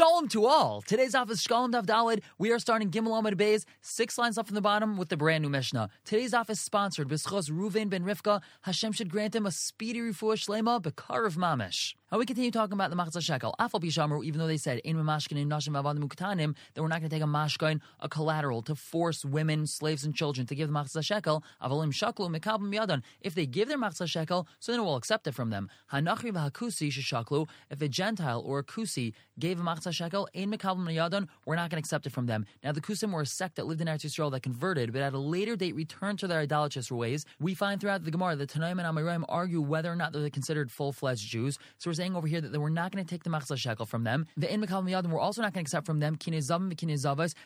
Shalom 0.00 0.28
to 0.28 0.46
all. 0.46 0.80
Today's 0.80 1.14
office 1.14 1.42
Shalom 1.42 1.72
Dav 1.72 1.84
Dalid. 1.84 2.22
We 2.38 2.52
are 2.52 2.58
starting 2.58 2.90
Gimel 2.90 3.18
Amid 3.18 3.36
Beis, 3.36 3.66
six 3.82 4.16
lines 4.16 4.38
up 4.38 4.46
from 4.46 4.54
the 4.54 4.62
bottom 4.62 4.96
with 4.96 5.10
the 5.10 5.16
brand 5.18 5.42
new 5.42 5.50
Mishnah. 5.50 5.90
Today's 6.06 6.32
office 6.32 6.58
sponsored 6.58 7.06
B'schos 7.06 7.50
Ruven 7.50 7.90
ben 7.90 8.02
Rivka. 8.02 8.40
Hashem 8.62 8.92
should 8.92 9.10
grant 9.10 9.36
him 9.36 9.44
a 9.44 9.50
speedy 9.50 10.00
refuah 10.00 10.38
shlema 10.38 10.80
bekar 10.80 11.26
of 11.26 11.36
mamish. 11.36 11.92
Now 12.10 12.18
we 12.18 12.26
continue 12.26 12.50
talking 12.50 12.72
about 12.72 12.90
the 12.90 12.96
Machzah 12.96 13.22
Shekel. 13.22 13.54
Afal 13.60 13.80
Pishamru, 13.80 14.24
even 14.24 14.40
though 14.40 14.48
they 14.48 14.56
said 14.56 14.78
in 14.78 14.96
Mamashkin 14.96 15.38
in 15.38 15.48
Nashim 15.48 15.80
Avadim 15.80 16.02
Uktanim 16.08 16.56
that 16.74 16.82
we're 16.82 16.88
not 16.88 16.98
going 16.98 17.08
to 17.08 17.14
take 17.14 17.22
a 17.22 17.26
mashkain, 17.26 17.80
a 18.00 18.08
collateral, 18.08 18.62
to 18.62 18.74
force 18.74 19.24
women, 19.24 19.64
slaves, 19.64 20.02
and 20.02 20.12
children 20.12 20.44
to 20.48 20.56
give 20.56 20.66
the 20.66 20.74
Machzah 20.74 21.04
Shekel. 21.04 21.44
Avalim 21.62 21.92
Shaklu 21.92 22.34
Mekabim 22.36 22.74
Yadan. 22.74 23.02
If 23.20 23.36
they 23.36 23.46
give 23.46 23.68
their 23.68 23.78
Machzah 23.78 24.08
Shekel, 24.08 24.48
so 24.58 24.72
then 24.72 24.82
we'll 24.82 24.96
accept 24.96 25.28
it 25.28 25.36
from 25.36 25.50
them. 25.50 25.68
Hanachri 25.92 26.32
v'Hakusi 26.32 26.90
Shishaklu. 26.90 27.48
If 27.70 27.80
a 27.80 27.86
Gentile 27.86 28.42
or 28.44 28.58
a 28.58 28.64
Kusi 28.64 29.12
gave 29.38 29.60
a 29.60 29.62
Machzah 29.62 29.89
Shekel, 29.92 30.28
in 30.34 30.50
Mekabim 30.50 30.86
Yadan, 30.94 31.28
we're 31.46 31.56
not 31.56 31.70
going 31.70 31.80
to 31.82 31.84
accept 31.84 32.06
it 32.06 32.10
from 32.10 32.26
them. 32.26 32.46
Now 32.62 32.72
the 32.72 32.80
Kusim 32.80 33.12
were 33.12 33.22
a 33.22 33.26
sect 33.26 33.56
that 33.56 33.66
lived 33.66 33.80
in 33.80 33.86
Eretz 33.86 34.04
Yisrael 34.04 34.30
that 34.32 34.42
converted, 34.42 34.92
but 34.92 35.02
at 35.02 35.12
a 35.12 35.18
later 35.18 35.56
date 35.56 35.74
returned 35.74 36.18
to 36.20 36.26
their 36.26 36.40
idolatrous 36.40 36.90
ways. 36.90 37.26
We 37.38 37.54
find 37.54 37.80
throughout 37.80 38.04
the 38.04 38.10
Gemara 38.10 38.36
that 38.36 38.50
Tanaim 38.50 38.72
and 38.72 38.82
Amoraim 38.82 39.24
argue 39.28 39.60
whether 39.60 39.90
or 39.90 39.96
not 39.96 40.12
they're 40.12 40.30
considered 40.30 40.70
full-fledged 40.70 41.28
Jews. 41.28 41.58
So 41.78 41.90
we're 41.90 41.94
saying 41.94 42.16
over 42.16 42.26
here 42.26 42.40
that 42.40 42.60
we're 42.60 42.68
not 42.68 42.92
going 42.92 43.04
to 43.04 43.08
take 43.08 43.24
the 43.24 43.30
machzah 43.30 43.56
shekel 43.56 43.86
from 43.86 44.04
them. 44.04 44.26
The 44.36 44.52
in 44.52 44.60
mekal 44.60 44.82
miyadim, 44.84 45.10
we're 45.10 45.20
also 45.20 45.42
not 45.42 45.54
going 45.54 45.64
to 45.64 45.68
accept 45.68 45.86
from 45.86 46.00
them 46.00 46.16
kine 46.16 46.34
zavim 46.34 46.76
kine. 46.76 46.90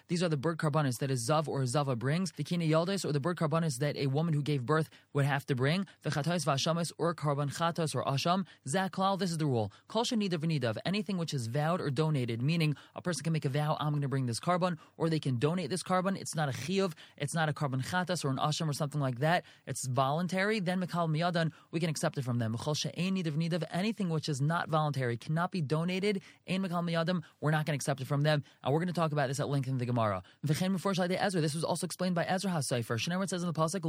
These 0.08 0.22
are 0.22 0.28
the 0.28 0.36
bird 0.36 0.58
korbanos 0.58 0.98
that 0.98 1.10
a 1.10 1.14
zav 1.14 1.48
or 1.48 1.62
a 1.62 1.66
zava 1.66 1.96
brings. 1.96 2.32
The 2.32 2.44
Kineyaldes, 2.44 3.04
or 3.04 3.12
the 3.12 3.20
bird 3.20 3.36
korbanos 3.36 3.78
that 3.78 3.96
a 3.96 4.06
woman 4.06 4.34
who 4.34 4.42
gave 4.42 4.66
birth 4.66 4.88
would 5.12 5.24
have 5.24 5.46
to 5.46 5.54
bring. 5.54 5.86
The 6.02 6.10
chatos 6.10 6.44
vashamas 6.44 6.92
or 6.98 7.14
korban 7.14 7.54
chatos 7.54 7.94
or 7.94 8.04
asham. 8.04 8.46
Zaklal, 8.66 9.18
this 9.18 9.30
is 9.30 9.38
the 9.38 9.46
rule. 9.46 9.72
Kol 9.88 10.04
shenida 10.04 10.38
v'nidav, 10.38 10.76
anything 10.84 11.18
which 11.18 11.32
is 11.32 11.46
vowed 11.46 11.80
or 11.80 11.90
donated, 11.90 12.23
meaning 12.42 12.76
a 12.94 13.02
person 13.02 13.22
can 13.24 13.32
make 13.32 13.44
a 13.44 13.48
vow, 13.48 13.76
I'm 13.80 13.90
going 13.90 14.02
to 14.02 14.08
bring 14.08 14.26
this 14.26 14.40
korban, 14.40 14.78
or 14.96 15.08
they 15.08 15.18
can 15.18 15.38
donate 15.38 15.70
this 15.70 15.82
korban. 15.82 16.16
It's 16.20 16.34
not 16.34 16.48
a 16.48 16.52
chiyuv, 16.52 16.92
it's 17.16 17.34
not 17.34 17.48
a 17.48 17.52
korban 17.52 17.84
chatas 17.86 18.24
or 18.24 18.30
an 18.30 18.36
asham 18.36 18.68
or 18.68 18.72
something 18.72 19.00
like 19.00 19.20
that. 19.20 19.44
It's 19.66 19.86
voluntary. 19.86 20.60
Then 20.60 20.80
mekal 20.80 21.08
miyadan, 21.08 21.52
we 21.70 21.80
can 21.80 21.90
accept 21.90 22.18
it 22.18 22.24
from 22.24 22.38
them. 22.38 22.56
Anything 23.72 24.08
which 24.08 24.28
is 24.28 24.40
not 24.40 24.68
voluntary 24.68 25.16
cannot 25.16 25.50
be 25.50 25.60
donated. 25.60 26.20
Ein 26.48 26.62
Mekal 26.62 26.82
Miyadim, 26.84 27.22
we're 27.40 27.50
not 27.50 27.66
going 27.66 27.72
to 27.72 27.82
accept 27.82 28.00
it 28.00 28.06
from 28.06 28.22
them. 28.22 28.44
And 28.62 28.72
we're 28.72 28.80
going 28.80 28.88
to 28.88 28.94
talk 28.94 29.12
about 29.12 29.28
this 29.28 29.40
at 29.40 29.48
length 29.48 29.68
in 29.68 29.78
the 29.78 29.86
Gemara. 29.86 30.22
Ezra, 30.48 31.40
this 31.40 31.54
was 31.54 31.64
also 31.64 31.84
explained 31.86 32.14
by 32.14 32.24
Ezra 32.24 32.50
HaSefer. 32.50 32.98
Shneimar 32.98 33.28
says 33.28 33.42
in 33.42 33.48
the 33.48 33.52
Pasuk. 33.52 33.84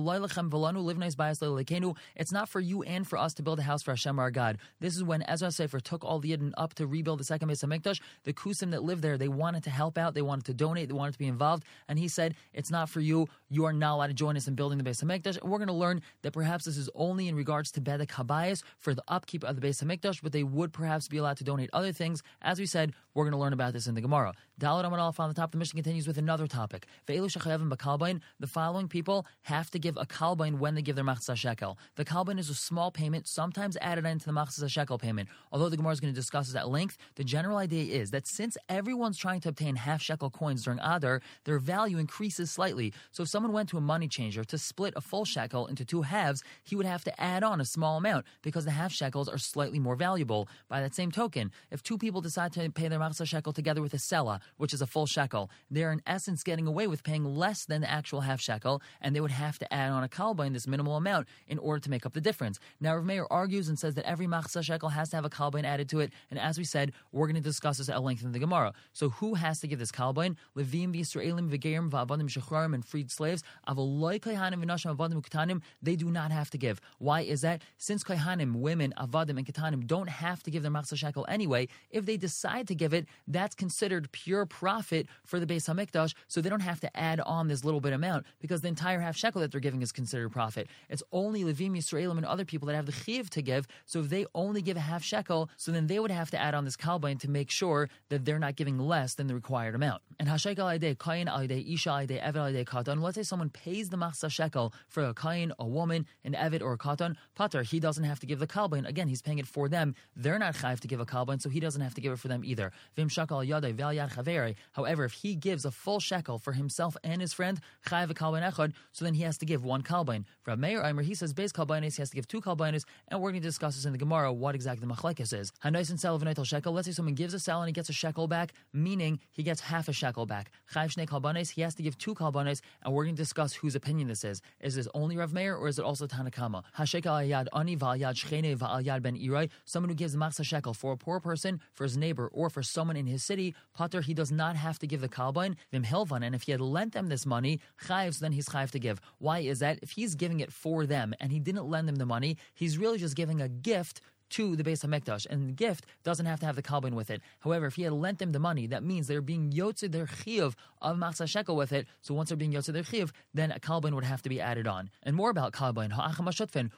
It's 2.16 2.31
not 2.31 2.50
for 2.50 2.59
you 2.59 2.84
and 2.84 3.08
for 3.08 3.18
us 3.18 3.34
to 3.36 3.44
build 3.44 3.59
a 3.59 3.64
house 3.64 3.84
for 3.84 3.92
Hashem 3.92 4.20
our 4.20 4.31
God. 4.31 4.58
This 4.80 4.96
is 4.96 5.04
when 5.04 5.24
Ezra 5.24 5.50
HaSefer 5.50 5.81
took 5.81 6.04
all 6.04 6.20
the 6.20 6.31
Yidden 6.31 6.52
up 6.58 6.74
to 6.76 6.88
rebuild 6.88 7.20
the 7.20 7.24
second 7.24 7.50
Beis 7.50 7.64
HaMikdash. 7.64 8.00
The 8.26 8.34
Kusim 8.34 8.72
that 8.72 8.84
lived 8.84 9.02
there, 9.02 9.18
they 9.18 9.28
wanted 9.28 9.64
to 9.64 9.70
help 9.70 9.98
out, 9.98 10.14
they 10.14 10.22
wanted 10.22 10.45
to 10.45 10.54
donate, 10.54 10.90
they 10.90 10.94
wanted 10.94 11.14
to 11.14 11.20
be 11.20 11.28
involved. 11.28 11.64
And 11.88 11.98
he 11.98 12.08
said, 12.08 12.36
it's 12.54 12.70
not 12.70 12.90
for 12.90 13.00
you. 13.00 13.28
You 13.50 13.66
are 13.66 13.73
not 13.73 13.95
allowed 13.95 14.08
to 14.08 14.14
join 14.14 14.36
us 14.36 14.48
in 14.48 14.56
building 14.56 14.78
the 14.78 14.84
Beis 14.84 15.04
HaMikdash. 15.04 15.42
And 15.42 15.50
we're 15.50 15.59
going 15.59 15.68
to 15.68 15.73
learn 15.73 16.02
that 16.23 16.31
perhaps 16.31 16.66
this 16.66 16.78
is 16.78 16.90
only 16.94 17.28
in 17.28 17.36
regards 17.36 17.72
to 17.72 17.81
Bedek 17.81 18.08
Habayas 18.08 18.64
for 18.78 18.94
the 18.94 19.03
upkeep 19.08 19.44
of 19.44 19.59
the 19.59 19.66
Beis 19.66 19.84
HaMikdash, 19.84 20.22
but 20.22 20.31
they 20.31 20.44
would 20.44 20.73
perhaps 20.73 21.08
be 21.08 21.18
allowed 21.18 21.38
to 21.38 21.44
donate 21.44 21.70
other 21.72 21.92
things. 21.92 22.22
As 22.42 22.59
we 22.59 22.66
said, 22.66 22.94
we're 23.16 23.24
going 23.24 23.32
to 23.32 23.38
learn 23.38 23.54
about 23.54 23.74
this 23.74 23.88
in 23.88 23.96
the 23.96 24.02
Gemara. 24.02 24.34
Amad 24.62 25.00
Aleph 25.00 25.20
on 25.20 25.30
the 25.30 25.34
top, 25.34 25.52
the 25.52 25.58
Mishnah 25.58 25.82
continues 25.82 26.06
with 26.06 26.18
another 26.18 26.48
topic. 26.48 26.86
The 27.08 28.48
following 28.48 28.88
people 28.90 29.26
have 29.44 29.72
to 29.72 29.80
give 29.80 29.98
a 29.98 30.06
kalbain 30.06 30.60
when 30.60 30.76
they 30.76 30.82
give 30.82 30.96
their 30.96 31.06
machzah 31.06 31.38
shekel. 31.38 31.78
The 31.96 32.04
kalbain 32.04 32.38
is 32.40 32.50
a 32.50 32.54
small 32.54 32.92
payment, 32.92 33.28
sometimes 33.28 33.78
added 33.80 34.06
into 34.06 34.26
the 34.26 34.34
machzah 34.34 34.70
shekel 34.70 34.98
payment. 34.98 35.30
Although 35.52 35.70
the 35.70 35.78
Gemara 35.78 35.94
is 35.94 36.00
going 36.02 36.14
to 36.14 36.20
discuss 36.20 36.48
this 36.48 36.56
at 36.56 36.70
length, 36.70 36.98
the 37.16 37.24
general 37.24 37.58
idea 37.58 38.00
is 38.00 38.12
that 38.12 38.28
since 38.28 38.58
everyone's 38.68 39.18
trying 39.18 39.40
to 39.42 39.50
obtain 39.50 39.78
half 39.78 40.02
shekel 40.02 40.30
coins 40.30 40.64
during 40.64 40.80
Adar, 40.80 41.22
their 41.46 41.60
value 41.60 41.98
increases 41.98 42.52
slightly. 42.52 42.94
So 43.12 43.24
if 43.24 43.30
someone 43.30 43.54
went 43.54 43.70
to 43.70 43.78
a 43.78 43.82
money 43.82 44.10
changer 44.10 44.44
to 44.44 44.58
split 44.58 44.94
a 44.98 45.02
full 45.02 45.24
shekel 45.24 45.68
into 45.68 45.86
two 45.86 46.02
halves, 46.02 46.44
he 46.64 46.75
would 46.75 46.86
have 46.86 47.06
to 47.06 47.22
add 47.22 47.44
on 47.44 47.62
a 47.62 47.66
small 47.66 47.98
amount 47.98 48.25
because 48.42 48.66
the 48.66 48.72
half 48.72 48.92
shekels 48.92 49.30
are 49.30 49.38
slightly 49.38 49.80
more 49.80 49.96
valuable. 49.96 50.50
By 50.68 50.81
that 50.81 50.94
same 50.94 51.12
token, 51.12 51.52
if 51.72 51.81
two 51.81 51.98
people 51.98 52.20
decide 52.20 52.52
to 52.54 52.70
pay 52.72 52.90
their 52.90 53.05
machzah 53.06 53.28
shekel 53.28 53.54
together 53.54 53.82
with 53.82 53.94
a 53.94 53.98
sela, 53.98 54.40
which 54.58 54.74
is 54.74 54.82
a 54.82 54.88
full 54.88 55.06
shekel, 55.06 55.50
they're 55.70 55.92
in 55.92 56.02
essence 56.08 56.44
getting 56.44 56.68
away 56.68 56.88
with 56.88 57.04
paying 57.04 57.24
less 57.24 57.66
than 57.66 57.82
the 57.82 57.90
actual 57.90 58.22
half 58.22 58.42
shekel, 58.42 58.82
and 59.02 59.16
they 59.16 59.22
would 59.22 59.32
have 59.32 59.60
to 59.60 59.74
add 59.74 59.92
on 59.92 60.04
a 60.04 60.10
kalba 60.10 60.46
in 60.46 60.54
this 60.54 60.68
minimal 60.68 60.96
amount 60.96 61.28
in 61.48 61.58
order 61.60 61.80
to 61.80 61.90
make 61.90 62.06
up 62.06 62.14
the 62.14 62.22
difference. 62.22 62.60
Now, 62.80 62.96
Rav 62.96 63.06
Meir 63.06 63.28
argues 63.30 63.70
and 63.70 63.78
says 63.78 63.96
that 63.96 64.06
every 64.06 64.28
machzah 64.28 64.64
shekel 64.64 64.90
has 64.90 65.10
to 65.10 65.16
have 65.18 65.26
a 65.26 65.30
kalbain 65.30 65.64
added 65.64 65.90
to 65.90 66.00
it, 66.00 66.12
and 66.30 66.40
as 66.40 66.58
we 66.58 66.64
said, 66.64 66.92
we're 67.12 67.28
going 67.28 67.36
to 67.36 67.42
discuss 67.42 67.78
this 67.78 67.90
at 67.90 68.02
length 68.04 68.24
in 68.24 68.32
the 68.32 68.40
Gemara. 68.40 68.74
So, 68.94 69.10
who 69.10 69.36
has 69.36 69.60
to 69.60 69.68
give 69.68 69.80
this 69.80 69.92
kalbain? 69.92 70.36
Levim, 70.56 70.96
Yisraelim, 70.96 71.50
Vigerim, 71.50 71.90
Vavadim, 71.90 72.30
Shecharim, 72.30 72.74
and 72.74 72.86
freed 72.86 73.12
slaves. 73.12 73.44
Avoloi 73.68 74.20
Kaihanim, 74.20 74.64
Vinashim, 74.64 74.96
Avadim, 74.96 75.22
Ketanim, 75.22 75.62
they 75.82 75.96
do 75.96 76.10
not 76.10 76.32
have 76.32 76.50
to 76.52 76.58
give. 76.58 76.80
Why 77.00 77.22
is 77.22 77.42
that? 77.42 77.62
Since 77.78 78.04
Kaihanim, 78.04 78.56
women, 78.56 78.94
Avadim, 78.98 79.38
and 79.38 79.46
Ketanim 79.46 79.86
don't 79.86 80.10
have 80.10 80.42
to 80.44 80.52
give 80.52 80.64
their 80.64 80.72
machzah 80.72 80.98
shekel 80.98 81.26
anyway, 81.28 81.68
if 81.90 82.06
they 82.06 82.18
decide 82.18 82.68
to 82.68 82.76
give 82.76 82.94
it, 82.94 82.94
that's 83.28 83.56
considered 83.56 84.11
pure 84.11 84.45
profit 84.45 85.07
for 85.25 85.39
the 85.39 85.45
Beis 85.45 85.67
Hamikdash, 85.67 86.13
so 86.28 86.41
they 86.41 86.50
don't 86.50 86.61
have 86.61 86.79
to 86.79 86.97
add 86.97 87.19
on 87.19 87.47
this 87.47 87.66
little 87.66 87.81
bit 87.81 87.94
amount 87.94 88.25
because 88.39 88.61
the 88.61 88.67
entire 88.67 89.00
half 89.00 89.17
shekel 89.17 89.41
that 89.41 89.51
they're 89.51 89.59
giving 89.59 89.81
is 89.81 89.91
considered 89.91 90.31
profit. 90.31 90.67
It's 90.89 91.03
only 91.11 91.44
Levim 91.44 91.72
Yisraelim 91.72 92.17
and 92.17 92.25
other 92.25 92.45
people 92.45 92.67
that 92.67 92.75
have 92.75 92.85
the 92.85 92.91
chiv 92.91 93.29
to 93.31 93.41
give. 93.41 93.67
So 93.85 94.00
if 94.00 94.09
they 94.09 94.25
only 94.33 94.61
give 94.61 94.78
a 94.78 94.81
half 94.81 95.03
shekel, 95.03 95.50
so 95.57 95.72
then 95.72 95.88
they 95.88 96.00
would 96.00 96.11
have 96.11 96.31
to 96.31 96.41
add 96.41 96.53
on 96.53 96.66
this 96.66 96.78
kalbain 96.78 97.19
to 97.19 97.29
make 97.29 97.51
sure 97.51 97.89
that 98.09 98.25
they're 98.25 98.39
not 98.39 98.56
giving 98.56 98.79
less 98.79 99.16
than 99.16 99.27
the 99.27 99.35
required 99.35 99.75
amount. 99.75 100.01
And 100.19 100.29
hashekel 100.29 100.57
alidei 100.57 100.97
kain 100.97 101.27
alidei 101.27 101.73
isha 101.73 101.89
alidei 101.89 102.23
eved 102.23 102.35
alidei 102.35 102.66
katan. 102.66 103.01
Let's 103.01 103.16
say 103.16 103.23
someone 103.23 103.50
pays 103.50 103.89
the 103.89 103.97
machzah 103.97 104.31
shekel 104.31 104.73
for 104.88 105.03
a 105.03 105.13
kain, 105.13 105.51
a 105.59 105.66
woman, 105.66 106.06
an 106.23 106.33
eved, 106.33 106.62
or 106.62 106.73
a 106.73 106.77
katan. 106.77 107.16
Pater, 107.35 107.63
he 107.63 107.79
doesn't 107.79 108.03
have 108.03 108.19
to 108.19 108.25
give 108.25 108.39
the 108.39 108.47
kalbain. 108.47 108.88
Again, 108.88 109.07
he's 109.07 109.22
paying 109.22 109.39
it 109.39 109.47
for 109.47 109.67
them. 109.67 109.95
They're 110.16 110.39
not 110.39 110.56
chayiv 110.56 110.79
to 110.81 110.88
give 110.88 111.00
a 111.00 111.06
kalbain, 111.06 111.41
so 111.41 111.50
he 111.50 111.59
doesn't 111.59 111.81
have 111.81 111.94
to 111.95 112.01
give 112.01 112.13
it 112.13 112.19
for 112.19 112.27
them 112.27 112.44
either. 112.45 112.72
Vim 112.96 113.09
shakal 113.09 113.46
vel 113.75 113.94
yad. 113.94 114.56
However, 114.73 115.06
if 115.06 115.13
he 115.13 115.35
gives 115.35 115.66
a 115.66 115.72
full 115.72 116.00
shekel 116.00 116.40
for 116.40 116.53
himself 116.53 116.97
and 117.03 117.22
his 117.22 117.34
friend, 117.34 117.59
chayiv 117.88 118.09
a 118.09 118.13
kalbain 118.13 118.50
echad, 118.50 118.73
so 118.91 119.06
then 119.06 119.13
he 119.13 119.23
has 119.23 119.38
to 119.38 119.46
give 119.46 119.63
one 119.63 119.84
kalbain. 119.84 120.25
For 120.44 120.56
Meir 120.56 120.81
Eimer, 120.81 121.03
he 121.03 121.13
says 121.13 121.34
base 121.34 121.51
kalbainis, 121.51 121.95
he 121.95 122.01
has 122.01 122.09
to 122.09 122.16
give 122.16 122.28
two 122.28 122.41
kalbainis, 122.41 122.85
and 123.07 123.22
we're 123.22 123.31
going 123.31 123.41
to 123.41 123.47
discuss 123.47 123.75
this 123.75 123.85
in 123.85 123.91
the 123.91 123.97
Gemara 123.97 124.31
what 124.31 124.56
exactly 124.56 124.88
the 124.88 124.94
machlekes 124.94 125.34
is. 125.34 125.51
Hanais 125.63 125.90
and 125.90 126.00
sell 126.00 126.16
of 126.16 126.47
shekel. 126.47 126.74
Let's 126.74 126.88
say 126.88 126.91
someone 126.91 127.16
gives 127.16 127.34
a 127.34 127.40
sell 127.40 127.62
and 127.62 127.68
he 127.68 127.74
gets 127.74 127.90
a 127.90 127.94
shekel 127.94 128.28
back, 128.28 128.53
meaning 128.74 129.19
he 129.31 129.44
gets 129.44 129.62
half 129.62 129.88
a 129.88 129.94
shekel 129.94 130.25
back. 130.25 130.51
Chayiv 130.74 130.95
shnei 130.95 131.51
he 131.51 131.62
has 131.62 131.75
to 131.75 131.84
give 131.84 131.97
two 131.97 132.16
kalbainis, 132.16 132.62
and 132.84 132.94
we're 132.94 133.03
going 133.03 133.16
to 133.16 133.22
discuss 133.22 133.53
whose 133.53 133.75
opinion 133.75 134.07
this 134.07 134.24
is. 134.24 134.41
Is 134.59 134.75
this 134.75 134.88
only 134.94 135.18
Rav 135.18 135.34
Meir 135.34 135.56
or 135.56 135.68
is 135.68 135.79
it 135.79 135.85
also 135.85 136.07
Tanakama? 136.07 136.63
Hashekel 136.78 137.28
ayad 137.28 137.47
ani 137.53 137.75
val 137.75 137.97
yad 137.97 138.16
shchene 138.16 138.56
val 138.56 138.81
yad 138.81 139.01
ben 139.01 139.16
irai. 139.16 139.50
Someone 139.66 139.90
who 139.90 139.95
gives 139.95 140.16
machsa 140.16 140.44
shekel 140.44 140.74
for 140.74 140.94
a 140.94 140.97
poor 140.97 141.19
person, 141.19 141.59
for 141.74 141.84
his 141.84 141.97
neighbor, 141.97 142.29
or 142.34 142.50
for 142.50 142.63
someone 142.75 142.97
in 142.97 143.08
his 143.08 143.24
city, 143.24 143.56
pater 143.75 144.02
he 144.02 144.13
does 144.13 144.31
not 144.31 144.56
have 144.56 144.78
to 144.80 144.88
give 144.91 145.02
the 145.02 145.09
kalbain 145.09 145.56
vim 145.72 145.84
hilvan. 145.84 146.22
And 146.25 146.36
if 146.36 146.44
he 146.44 146.52
had 146.52 146.62
lent 146.62 146.94
them 146.94 147.08
this 147.08 147.25
money, 147.25 147.59
chayiv, 147.86 148.19
then 148.19 148.34
he's 148.34 148.50
chayiv 148.50 148.69
to 148.72 148.80
give. 148.80 149.02
Why 149.18 149.40
is 149.40 149.59
that? 149.59 149.80
If 149.81 149.91
he's 149.97 150.13
giving 150.24 150.40
it 150.46 150.52
for 150.63 150.86
them 150.86 151.16
and 151.19 151.31
he 151.31 151.40
didn't 151.40 151.68
lend 151.74 151.88
them 151.88 151.96
the 151.96 152.06
money, 152.06 152.38
he's 152.53 152.78
really 152.78 153.00
just 153.00 153.16
giving 153.16 153.41
a 153.41 153.50
gift 153.50 154.02
to 154.31 154.56
the 154.56 154.63
Beis 154.63 154.86
Hamikdash, 154.86 155.25
and 155.30 155.50
the 155.50 155.53
gift 155.53 155.86
doesn't 156.03 156.25
have 156.25 156.40
to 156.40 156.46
have 156.46 156.56
the 156.56 156.63
kalbin 156.63 156.94
with 156.94 157.09
it. 157.09 157.22
However, 157.40 157.66
if 157.68 157.75
he 157.75 157.84
had 157.84 157.94
lent 157.94 158.19
them 158.19 158.31
the 158.31 158.40
money, 158.40 158.68
that 158.68 158.84
means 158.84 159.08
they're 159.08 159.22
being 159.22 159.52
yotzid 159.52 159.91
their 159.91 160.06
chiyuv 160.06 160.53
of 160.81 160.97
machzah 160.97 161.28
shekel 161.28 161.56
with 161.56 161.72
it. 161.72 161.88
So 162.02 162.13
once 162.13 162.30
they're 162.30 162.38
being 162.38 162.53
yotzid 162.53 162.74
their 162.74 162.84
chiyuv, 162.84 163.12
then 163.34 163.52
a 163.52 163.59
kalbin 163.59 163.94
would 163.94 164.03
have 164.03 164.22
to 164.24 164.30
be 164.30 164.41
added 164.41 164.68
on. 164.68 164.90
And 165.03 165.16
more 165.16 165.30
about 165.30 165.53
kalbin, 165.53 165.91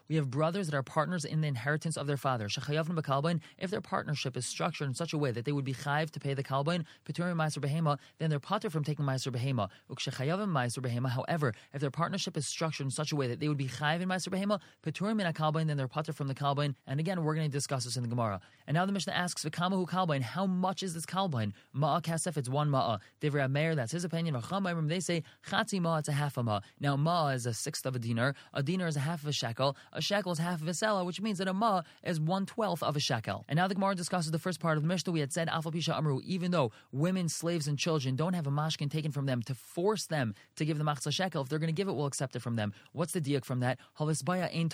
we 0.07 0.15
have 0.15 0.29
brothers 0.29 0.67
that 0.67 0.75
are 0.75 0.83
partners 0.83 1.25
in 1.25 1.41
the 1.41 1.47
inheritance 1.47 1.97
of 1.97 2.07
their 2.07 2.17
father. 2.17 2.47
Shechayavim 2.47 2.99
b'kalbin, 2.99 3.41
if 3.57 3.69
their 3.71 3.81
partnership 3.81 4.37
is 4.37 4.45
structured 4.45 4.87
in 4.87 4.93
such 4.93 5.13
a 5.13 5.17
way 5.17 5.31
that 5.31 5.45
they 5.45 5.51
would 5.51 5.65
be 5.65 5.73
chayiv 5.73 6.11
to 6.11 6.19
pay 6.19 6.33
the 6.33 6.43
kalbin, 6.43 6.85
peturim 7.05 7.35
ma'aser 7.35 7.97
then 8.19 8.29
they're 8.29 8.39
pater 8.39 8.69
from 8.69 8.83
taking 8.83 9.05
ma'aser 9.05 9.31
behema. 9.31 9.69
Ma'aser. 9.87 11.09
However, 11.09 11.53
if 11.73 11.81
their 11.81 11.91
partnership 11.91 12.37
is 12.37 12.47
structured 12.47 12.85
in 12.85 12.91
such 12.91 13.11
a 13.11 13.15
way 13.15 13.27
that 13.27 13.39
they 13.39 13.47
would 13.47 13.57
be 13.57 13.67
chayiv 13.67 14.01
in 14.01 14.09
ma'aser 14.09 14.29
behema, 14.29 14.59
peturim 14.85 15.19
in 15.19 15.27
a 15.27 15.33
kalbin, 15.33 15.67
then 15.67 15.77
they're 15.77 15.87
pater 15.87 16.13
from 16.13 16.27
the 16.27 16.35
kalbin. 16.35 16.75
And 16.85 16.99
again, 16.99 17.23
we're 17.23 17.36
going 17.37 17.49
to 17.49 17.57
discuss 17.57 17.85
this 17.85 17.97
in 17.97 18.03
the 18.03 18.09
Gemara. 18.09 18.39
And 18.67 18.75
now 18.75 18.85
the 18.85 18.91
Mishnah 18.91 19.13
asks, 19.13 19.43
V'kamahu 19.43 19.87
kalbain, 19.87 20.21
how 20.21 20.45
much 20.45 20.83
is 20.83 20.93
this 20.93 21.05
kalbain? 21.05 21.53
Ma'a 21.75 22.01
kasef, 22.01 22.37
it's 22.37 22.49
one 22.49 22.69
ma'a. 22.69 22.99
Divrei 23.19 23.49
Meir, 23.49 23.75
that's 23.75 23.91
his 23.91 24.03
opinion. 24.03 24.35
V'chamayim, 24.35 24.87
they 24.87 24.99
say, 24.99 25.23
chatzi 25.49 25.81
ma'a, 25.81 25.99
it's 25.99 26.09
a 26.09 26.11
half 26.13 26.37
a 26.37 26.43
ma'a. 26.43 26.61
Now, 26.79 26.95
ma'a 26.95 27.33
is 27.33 27.45
a 27.45 27.53
sixth 27.53 27.85
of 27.85 27.95
a 27.95 27.99
dinar. 27.99 28.35
A 28.53 28.61
dinar 28.61 28.87
is 28.87 28.95
a 28.95 28.99
half 28.99 29.23
of 29.23 29.27
a 29.27 29.31
shekel. 29.31 29.75
A 29.93 30.01
shekel 30.01 30.31
is 30.31 30.39
half 30.39 30.61
of 30.61 30.67
a 30.67 30.73
selah, 30.73 31.03
which 31.03 31.19
means 31.21 31.39
that 31.39 31.47
a 31.47 31.53
ma'a 31.53 31.83
is 32.03 32.19
one 32.19 32.45
twelfth 32.45 32.83
of 32.83 32.95
a 32.95 32.99
shekel. 32.99 33.43
And 33.49 33.57
now 33.57 33.67
the 33.67 33.75
Gemara 33.75 33.95
discusses 33.95 34.31
the 34.31 34.39
first 34.39 34.59
part 34.59 34.77
of 34.77 34.83
the 34.83 34.87
Mishnah. 34.87 35.11
We 35.11 35.21
had 35.21 35.33
said, 35.33 35.49
Alpha 35.49 35.71
Pisha 35.71 35.97
Amru, 35.97 36.21
even 36.23 36.51
though 36.51 36.71
women, 36.91 37.29
slaves, 37.29 37.67
and 37.67 37.79
children 37.79 38.15
don't 38.15 38.33
have 38.33 38.47
a 38.47 38.51
mashkin 38.51 38.91
taken 38.91 39.11
from 39.11 39.25
them 39.25 39.41
to 39.43 39.55
force 39.55 40.05
them 40.05 40.35
to 40.57 40.65
give 40.65 40.77
the 40.77 40.83
machzah 40.83 41.11
shekel, 41.11 41.41
if 41.41 41.49
they're 41.49 41.59
going 41.59 41.67
to 41.67 41.73
give 41.73 41.87
it, 41.87 41.93
we'll 41.93 42.05
accept 42.05 42.35
it 42.35 42.41
from 42.41 42.55
them. 42.55 42.73
What's 42.91 43.13
the 43.13 43.21
diak 43.21 43.43
from 43.43 43.61
that? 43.61 43.79
Halisbaya 43.99 44.49
ain't. 44.51 44.67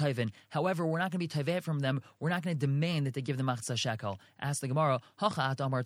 However, 0.50 0.86
we're 0.86 1.00
not 1.00 1.12
going 1.12 1.26
to 1.26 1.44
be 1.44 1.44
taivet 1.44 1.64
from 1.64 1.80
them. 1.80 2.02
We're 2.20 2.30
not 2.30 2.42
going 2.42 2.53
to 2.53 2.53
to 2.54 2.68
demand 2.68 3.06
that 3.06 3.14
they 3.14 3.22
give 3.22 3.38
the 3.38 3.44
machzah 3.44 3.78
shekel. 3.78 4.20
Ask 4.40 4.62
the 4.62 4.68
Gemara, 4.68 5.00
Amar. 5.22 5.84